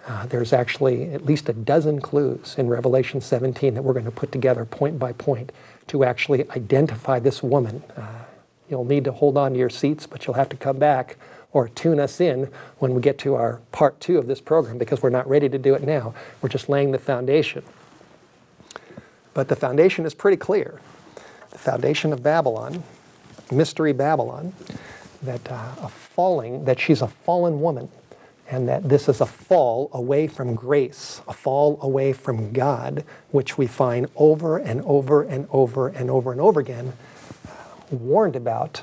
Uh, 0.07 0.25
there's 0.27 0.53
actually 0.53 1.13
at 1.13 1.25
least 1.25 1.49
a 1.49 1.53
dozen 1.53 2.01
clues 2.01 2.55
in 2.57 2.67
Revelation 2.67 3.21
17 3.21 3.73
that 3.73 3.81
we're 3.81 3.93
going 3.93 4.05
to 4.05 4.11
put 4.11 4.31
together 4.31 4.65
point 4.65 4.99
by 4.99 5.13
point 5.13 5.51
to 5.87 6.03
actually 6.03 6.49
identify 6.51 7.19
this 7.19 7.41
woman. 7.41 7.83
Uh, 7.95 8.25
You'll 8.71 8.85
need 8.85 9.03
to 9.03 9.11
hold 9.11 9.37
on 9.37 9.51
to 9.51 9.59
your 9.59 9.69
seats, 9.69 10.07
but 10.07 10.25
you'll 10.25 10.37
have 10.37 10.47
to 10.49 10.55
come 10.55 10.79
back 10.79 11.17
or 11.51 11.67
tune 11.67 11.99
us 11.99 12.21
in 12.21 12.49
when 12.79 12.93
we 12.93 13.01
get 13.01 13.17
to 13.19 13.35
our 13.35 13.59
part 13.73 13.99
two 13.99 14.17
of 14.17 14.27
this 14.27 14.39
program 14.39 14.77
because 14.77 15.03
we're 15.03 15.09
not 15.09 15.27
ready 15.27 15.49
to 15.49 15.57
do 15.57 15.75
it 15.75 15.83
now. 15.83 16.13
We're 16.41 16.49
just 16.49 16.69
laying 16.69 16.91
the 16.91 16.97
foundation. 16.97 17.63
But 19.33 19.49
the 19.49 19.57
foundation 19.57 20.05
is 20.05 20.13
pretty 20.13 20.37
clear. 20.37 20.79
The 21.49 21.57
foundation 21.57 22.13
of 22.13 22.23
Babylon, 22.23 22.81
Mystery 23.51 23.91
Babylon, 23.91 24.53
that 25.21 25.51
uh, 25.51 25.75
a 25.81 25.89
falling, 25.89 26.63
that 26.63 26.79
she's 26.79 27.01
a 27.01 27.07
fallen 27.07 27.59
woman, 27.59 27.89
and 28.49 28.69
that 28.69 28.87
this 28.87 29.09
is 29.09 29.19
a 29.19 29.25
fall 29.25 29.89
away 29.91 30.27
from 30.27 30.55
grace, 30.55 31.21
a 31.27 31.33
fall 31.33 31.77
away 31.81 32.13
from 32.13 32.53
God, 32.53 33.03
which 33.31 33.57
we 33.57 33.67
find 33.67 34.07
over 34.15 34.57
and 34.57 34.81
over 34.83 35.23
and 35.23 35.47
over 35.51 35.89
and 35.89 36.09
over 36.09 36.31
and 36.31 36.39
over 36.39 36.59
again 36.61 36.93
warned 37.91 38.35
about 38.35 38.81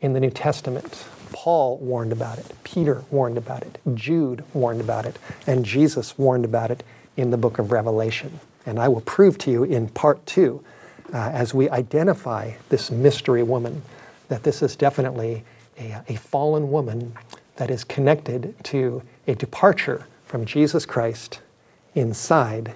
in 0.00 0.12
the 0.12 0.20
New 0.20 0.30
Testament. 0.30 1.04
Paul 1.32 1.78
warned 1.78 2.12
about 2.12 2.38
it, 2.38 2.52
Peter 2.64 3.04
warned 3.10 3.38
about 3.38 3.62
it, 3.62 3.78
Jude 3.94 4.42
warned 4.54 4.80
about 4.80 5.06
it, 5.06 5.18
and 5.46 5.64
Jesus 5.64 6.18
warned 6.18 6.44
about 6.44 6.70
it 6.70 6.82
in 7.16 7.30
the 7.30 7.36
book 7.36 7.58
of 7.58 7.70
Revelation. 7.72 8.40
And 8.66 8.78
I 8.78 8.88
will 8.88 9.00
prove 9.02 9.38
to 9.38 9.50
you 9.50 9.64
in 9.64 9.88
part 9.88 10.24
two, 10.26 10.64
uh, 11.12 11.16
as 11.16 11.54
we 11.54 11.68
identify 11.70 12.52
this 12.68 12.90
mystery 12.90 13.42
woman, 13.42 13.82
that 14.28 14.42
this 14.42 14.62
is 14.62 14.76
definitely 14.76 15.44
a, 15.78 16.02
a 16.08 16.16
fallen 16.16 16.70
woman 16.70 17.16
that 17.56 17.70
is 17.70 17.84
connected 17.84 18.54
to 18.64 19.02
a 19.26 19.34
departure 19.34 20.06
from 20.24 20.44
Jesus 20.44 20.86
Christ 20.86 21.40
inside 21.94 22.74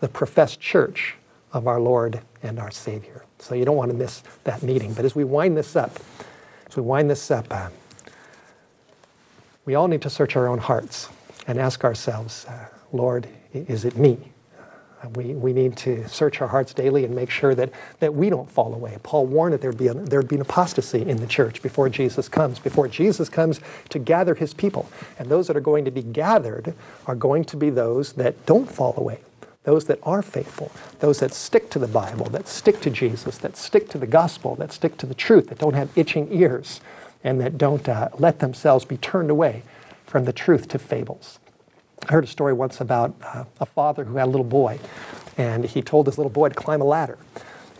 the 0.00 0.08
professed 0.08 0.60
church 0.60 1.14
of 1.54 1.66
our 1.66 1.80
Lord 1.80 2.20
and 2.42 2.58
our 2.58 2.70
Savior. 2.70 3.24
So 3.38 3.54
you 3.54 3.64
don't 3.64 3.76
want 3.76 3.90
to 3.90 3.96
miss 3.96 4.22
that 4.42 4.62
meeting. 4.62 4.92
But 4.92 5.06
as 5.06 5.14
we 5.14 5.24
wind 5.24 5.56
this 5.56 5.76
up, 5.76 5.98
as 6.68 6.76
we 6.76 6.82
wind 6.82 7.08
this 7.08 7.30
up, 7.30 7.46
uh, 7.50 7.70
we 9.64 9.74
all 9.74 9.88
need 9.88 10.02
to 10.02 10.10
search 10.10 10.36
our 10.36 10.46
own 10.46 10.58
hearts 10.58 11.08
and 11.46 11.58
ask 11.58 11.84
ourselves, 11.84 12.44
uh, 12.46 12.66
Lord, 12.92 13.28
is 13.52 13.84
it 13.84 13.96
me? 13.96 14.18
Uh, 15.02 15.08
we, 15.10 15.34
we 15.34 15.52
need 15.52 15.76
to 15.76 16.06
search 16.08 16.40
our 16.40 16.48
hearts 16.48 16.74
daily 16.74 17.04
and 17.04 17.14
make 17.14 17.30
sure 17.30 17.54
that, 17.54 17.70
that 18.00 18.14
we 18.14 18.30
don't 18.30 18.50
fall 18.50 18.74
away. 18.74 18.98
Paul 19.02 19.26
warned 19.26 19.54
that 19.54 19.60
there'd 19.60 19.78
be, 19.78 19.88
there'd 19.88 20.28
be 20.28 20.36
an 20.36 20.42
apostasy 20.42 21.02
in 21.02 21.18
the 21.18 21.26
church 21.26 21.62
before 21.62 21.88
Jesus 21.88 22.28
comes, 22.28 22.58
before 22.58 22.88
Jesus 22.88 23.28
comes 23.28 23.60
to 23.90 23.98
gather 23.98 24.34
his 24.34 24.52
people. 24.52 24.88
And 25.18 25.28
those 25.28 25.46
that 25.46 25.56
are 25.56 25.60
going 25.60 25.84
to 25.84 25.90
be 25.90 26.02
gathered 26.02 26.74
are 27.06 27.14
going 27.14 27.44
to 27.44 27.56
be 27.56 27.70
those 27.70 28.14
that 28.14 28.46
don't 28.46 28.70
fall 28.70 28.94
away, 28.96 29.20
those 29.64 29.86
that 29.86 29.98
are 30.02 30.22
faithful, 30.22 30.70
those 31.00 31.20
that 31.20 31.32
stick 31.34 31.70
to 31.70 31.78
the 31.78 31.88
Bible, 31.88 32.26
that 32.26 32.46
stick 32.46 32.80
to 32.82 32.90
Jesus, 32.90 33.38
that 33.38 33.56
stick 33.56 33.88
to 33.90 33.98
the 33.98 34.06
gospel, 34.06 34.54
that 34.56 34.72
stick 34.72 34.96
to 34.98 35.06
the 35.06 35.14
truth, 35.14 35.48
that 35.48 35.58
don't 35.58 35.74
have 35.74 35.90
itching 35.96 36.28
ears, 36.30 36.80
and 37.24 37.40
that 37.40 37.58
don't 37.58 37.88
uh, 37.88 38.10
let 38.18 38.38
themselves 38.38 38.84
be 38.84 38.98
turned 38.98 39.30
away 39.30 39.62
from 40.06 40.26
the 40.26 40.32
truth 40.32 40.68
to 40.68 40.78
fables. 40.78 41.38
I 42.08 42.12
heard 42.12 42.24
a 42.24 42.28
story 42.28 42.52
once 42.52 42.80
about 42.80 43.14
uh, 43.22 43.44
a 43.58 43.66
father 43.66 44.04
who 44.04 44.16
had 44.16 44.26
a 44.26 44.30
little 44.30 44.44
boy, 44.44 44.78
and 45.38 45.64
he 45.64 45.80
told 45.80 46.06
his 46.06 46.18
little 46.18 46.30
boy 46.30 46.50
to 46.50 46.54
climb 46.54 46.82
a 46.82 46.84
ladder. 46.84 47.18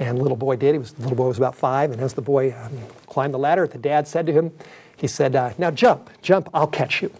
And 0.00 0.18
little 0.18 0.36
boy 0.36 0.56
did. 0.56 0.74
He 0.74 0.78
was, 0.78 0.92
the 0.92 1.02
little 1.02 1.16
boy 1.16 1.28
was 1.28 1.38
about 1.38 1.54
five, 1.54 1.92
and 1.92 2.00
as 2.00 2.14
the 2.14 2.22
boy 2.22 2.52
um, 2.58 2.78
climbed 3.06 3.34
the 3.34 3.38
ladder, 3.38 3.66
the 3.66 3.78
dad 3.78 4.08
said 4.08 4.26
to 4.26 4.32
him, 4.32 4.50
he 4.96 5.06
said, 5.06 5.36
uh, 5.36 5.52
now 5.58 5.70
jump, 5.70 6.08
jump, 6.22 6.48
I'll 6.54 6.66
catch 6.66 7.02
you. 7.02 7.12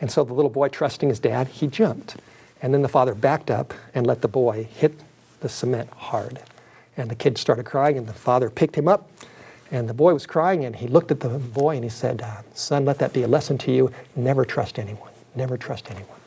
And 0.00 0.10
so 0.10 0.24
the 0.24 0.32
little 0.32 0.50
boy, 0.50 0.68
trusting 0.68 1.08
his 1.08 1.18
dad, 1.18 1.48
he 1.48 1.66
jumped. 1.66 2.16
And 2.62 2.74
then 2.74 2.82
the 2.82 2.88
father 2.88 3.14
backed 3.14 3.50
up 3.50 3.72
and 3.94 4.06
let 4.06 4.20
the 4.20 4.28
boy 4.28 4.64
hit 4.64 5.00
the 5.40 5.48
cement 5.48 5.90
hard. 5.90 6.40
And 6.96 7.10
the 7.10 7.14
kid 7.14 7.38
started 7.38 7.64
crying, 7.64 7.96
and 7.96 8.06
the 8.06 8.12
father 8.12 8.50
picked 8.50 8.76
him 8.76 8.88
up. 8.88 9.08
And 9.70 9.88
the 9.88 9.94
boy 9.94 10.12
was 10.12 10.26
crying, 10.26 10.64
and 10.64 10.76
he 10.76 10.88
looked 10.88 11.10
at 11.10 11.20
the 11.20 11.28
boy 11.28 11.76
and 11.76 11.84
he 11.84 11.90
said, 11.90 12.22
uh, 12.22 12.42
Son, 12.54 12.84
let 12.84 12.98
that 12.98 13.12
be 13.12 13.22
a 13.22 13.28
lesson 13.28 13.56
to 13.58 13.72
you. 13.72 13.92
Never 14.16 14.44
trust 14.44 14.78
anyone. 14.78 15.12
Never 15.34 15.56
trust 15.56 15.90
anyone. 15.90 16.18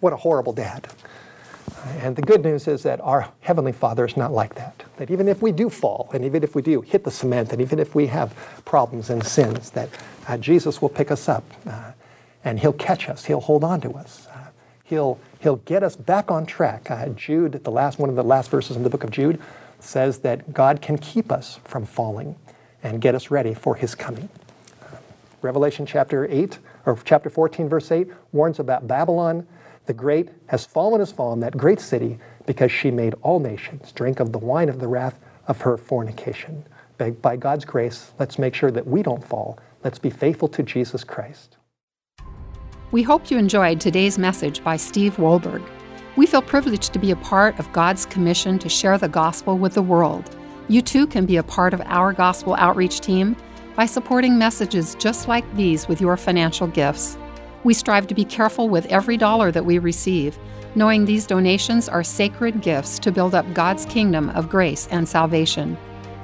What 0.00 0.12
a 0.12 0.16
horrible 0.16 0.52
dad. 0.52 0.88
And 2.00 2.16
the 2.16 2.22
good 2.22 2.42
news 2.42 2.66
is 2.66 2.82
that 2.82 3.00
our 3.00 3.28
Heavenly 3.40 3.72
Father 3.72 4.04
is 4.04 4.16
not 4.16 4.32
like 4.32 4.54
that. 4.56 4.82
That 4.96 5.10
even 5.10 5.28
if 5.28 5.42
we 5.42 5.52
do 5.52 5.68
fall, 5.68 6.10
and 6.12 6.24
even 6.24 6.42
if 6.42 6.54
we 6.54 6.62
do 6.62 6.80
hit 6.80 7.04
the 7.04 7.10
cement, 7.10 7.52
and 7.52 7.60
even 7.60 7.78
if 7.78 7.94
we 7.94 8.06
have 8.08 8.34
problems 8.64 9.10
and 9.10 9.24
sins, 9.24 9.70
that 9.70 9.88
uh, 10.26 10.36
Jesus 10.38 10.82
will 10.82 10.88
pick 10.88 11.10
us 11.10 11.28
up 11.28 11.44
uh, 11.66 11.92
and 12.42 12.58
He'll 12.58 12.72
catch 12.72 13.08
us, 13.08 13.26
He'll 13.26 13.40
hold 13.40 13.64
on 13.64 13.80
to 13.82 13.92
us. 13.92 14.26
He'll, 14.84 15.18
he'll 15.40 15.56
get 15.56 15.82
us 15.82 15.96
back 15.96 16.30
on 16.30 16.46
track. 16.46 16.90
Uh, 16.90 17.08
Jude, 17.08 17.64
the 17.64 17.70
last 17.70 17.98
one 17.98 18.10
of 18.10 18.16
the 18.16 18.22
last 18.22 18.50
verses 18.50 18.76
in 18.76 18.82
the 18.82 18.90
book 18.90 19.02
of 19.02 19.10
Jude, 19.10 19.40
says 19.80 20.20
that 20.20 20.52
God 20.52 20.80
can 20.80 20.98
keep 20.98 21.32
us 21.32 21.58
from 21.64 21.84
falling 21.84 22.36
and 22.82 23.00
get 23.00 23.14
us 23.14 23.30
ready 23.30 23.54
for 23.54 23.74
His 23.74 23.94
coming. 23.94 24.28
Uh, 24.82 24.96
Revelation 25.42 25.86
chapter 25.86 26.26
8, 26.30 26.58
or 26.86 26.98
chapter 27.04 27.30
14, 27.30 27.68
verse 27.68 27.90
8, 27.90 28.08
warns 28.32 28.58
about 28.58 28.86
Babylon 28.86 29.46
the 29.86 29.92
great 29.92 30.30
has 30.46 30.64
fallen 30.64 31.00
as 31.00 31.12
fallen, 31.12 31.40
that 31.40 31.56
great 31.56 31.80
city, 31.80 32.18
because 32.46 32.72
she 32.72 32.90
made 32.90 33.14
all 33.22 33.38
nations 33.38 33.92
drink 33.92 34.20
of 34.20 34.32
the 34.32 34.38
wine 34.38 34.68
of 34.68 34.80
the 34.80 34.88
wrath 34.88 35.18
of 35.46 35.60
her 35.62 35.76
fornication. 35.76 36.64
By, 36.96 37.10
by 37.10 37.36
God's 37.36 37.64
grace, 37.64 38.12
let's 38.18 38.38
make 38.38 38.54
sure 38.54 38.70
that 38.70 38.86
we 38.86 39.02
don't 39.02 39.24
fall. 39.24 39.58
Let's 39.82 39.98
be 39.98 40.10
faithful 40.10 40.48
to 40.48 40.62
Jesus 40.62 41.04
Christ. 41.04 41.53
We 42.94 43.02
hope 43.02 43.28
you 43.28 43.38
enjoyed 43.38 43.80
today's 43.80 44.18
message 44.18 44.62
by 44.62 44.76
Steve 44.76 45.16
Wohlberg. 45.16 45.68
We 46.14 46.26
feel 46.26 46.40
privileged 46.40 46.92
to 46.92 47.00
be 47.00 47.10
a 47.10 47.16
part 47.16 47.58
of 47.58 47.72
God's 47.72 48.06
commission 48.06 48.56
to 48.60 48.68
share 48.68 48.98
the 48.98 49.08
gospel 49.08 49.58
with 49.58 49.74
the 49.74 49.82
world. 49.82 50.36
You 50.68 50.80
too 50.80 51.08
can 51.08 51.26
be 51.26 51.38
a 51.38 51.42
part 51.42 51.74
of 51.74 51.80
our 51.86 52.12
gospel 52.12 52.54
outreach 52.54 53.00
team 53.00 53.34
by 53.74 53.86
supporting 53.86 54.38
messages 54.38 54.94
just 54.94 55.26
like 55.26 55.56
these 55.56 55.88
with 55.88 56.00
your 56.00 56.16
financial 56.16 56.68
gifts. 56.68 57.18
We 57.64 57.74
strive 57.74 58.06
to 58.06 58.14
be 58.14 58.24
careful 58.24 58.68
with 58.68 58.86
every 58.86 59.16
dollar 59.16 59.50
that 59.50 59.66
we 59.66 59.80
receive, 59.80 60.38
knowing 60.76 61.04
these 61.04 61.26
donations 61.26 61.88
are 61.88 62.04
sacred 62.04 62.62
gifts 62.62 63.00
to 63.00 63.10
build 63.10 63.34
up 63.34 63.54
God's 63.54 63.86
kingdom 63.86 64.30
of 64.30 64.48
grace 64.48 64.86
and 64.92 65.08
salvation. 65.08 65.76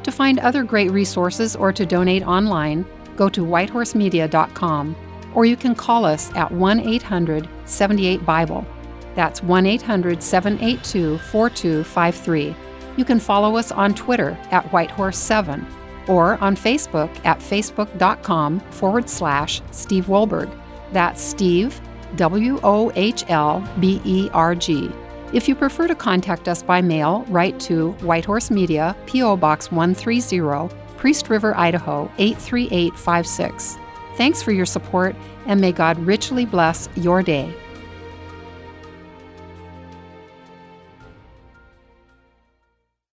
To 0.05 0.13
find 0.13 0.39
other 0.39 0.63
great 0.63 0.93
resources 0.93 1.57
or 1.57 1.73
to 1.73 1.85
donate 1.85 2.23
online, 2.23 2.87
go 3.17 3.29
to 3.29 3.45
whitehorsemedia.com 3.45 4.95
or 5.35 5.45
you 5.45 5.57
can 5.57 5.75
call 5.75 6.05
us 6.05 6.33
at 6.35 6.51
1 6.51 6.81
800 6.81 7.49
78 7.65 8.25
Bible. 8.25 8.67
That's 9.15 9.43
1 9.43 9.67
800 9.67 10.23
782 10.23 11.19
4253. 11.19 12.55
You 12.97 13.05
can 13.05 13.21
follow 13.21 13.57
us 13.57 13.73
on 13.73 13.95
Twitter 13.95 14.37
at 14.51 14.65
Whitehorse7 14.71 15.65
or 16.09 16.39
on 16.43 16.57
Facebook 16.57 17.11
at 17.25 17.39
facebook.com 17.39 18.61
forward 18.61 19.09
slash 19.09 19.63
Steve 19.71 20.07
Wohlberg. 20.07 20.51
That's 20.93 21.23
Steve, 21.23 21.81
W 22.17 22.59
O 22.63 22.91
H 22.95 23.25
L 23.29 23.67
B 23.79 24.01
E 24.05 24.29
R 24.33 24.55
G. 24.55 24.91
If 25.33 25.49
you 25.49 25.55
prefer 25.55 25.87
to 25.87 25.95
contact 25.95 26.49
us 26.49 26.63
by 26.63 26.83
mail, 26.83 27.25
write 27.29 27.61
to 27.61 27.93
Whitehorse 28.01 28.51
Media, 28.51 28.97
P.O. 29.07 29.37
Box 29.37 29.71
130, 29.71 30.75
Priest 30.97 31.31
River, 31.31 31.57
Idaho 31.57 32.11
83856. 32.19 33.79
Thanks 34.21 34.43
for 34.43 34.53
your 34.53 34.67
support, 34.67 35.17
and 35.47 35.63
may 35.63 35.73
God 35.73 35.99
richly 35.99 36.45
bless 36.45 36.91
your 36.95 37.23
day. 37.23 37.55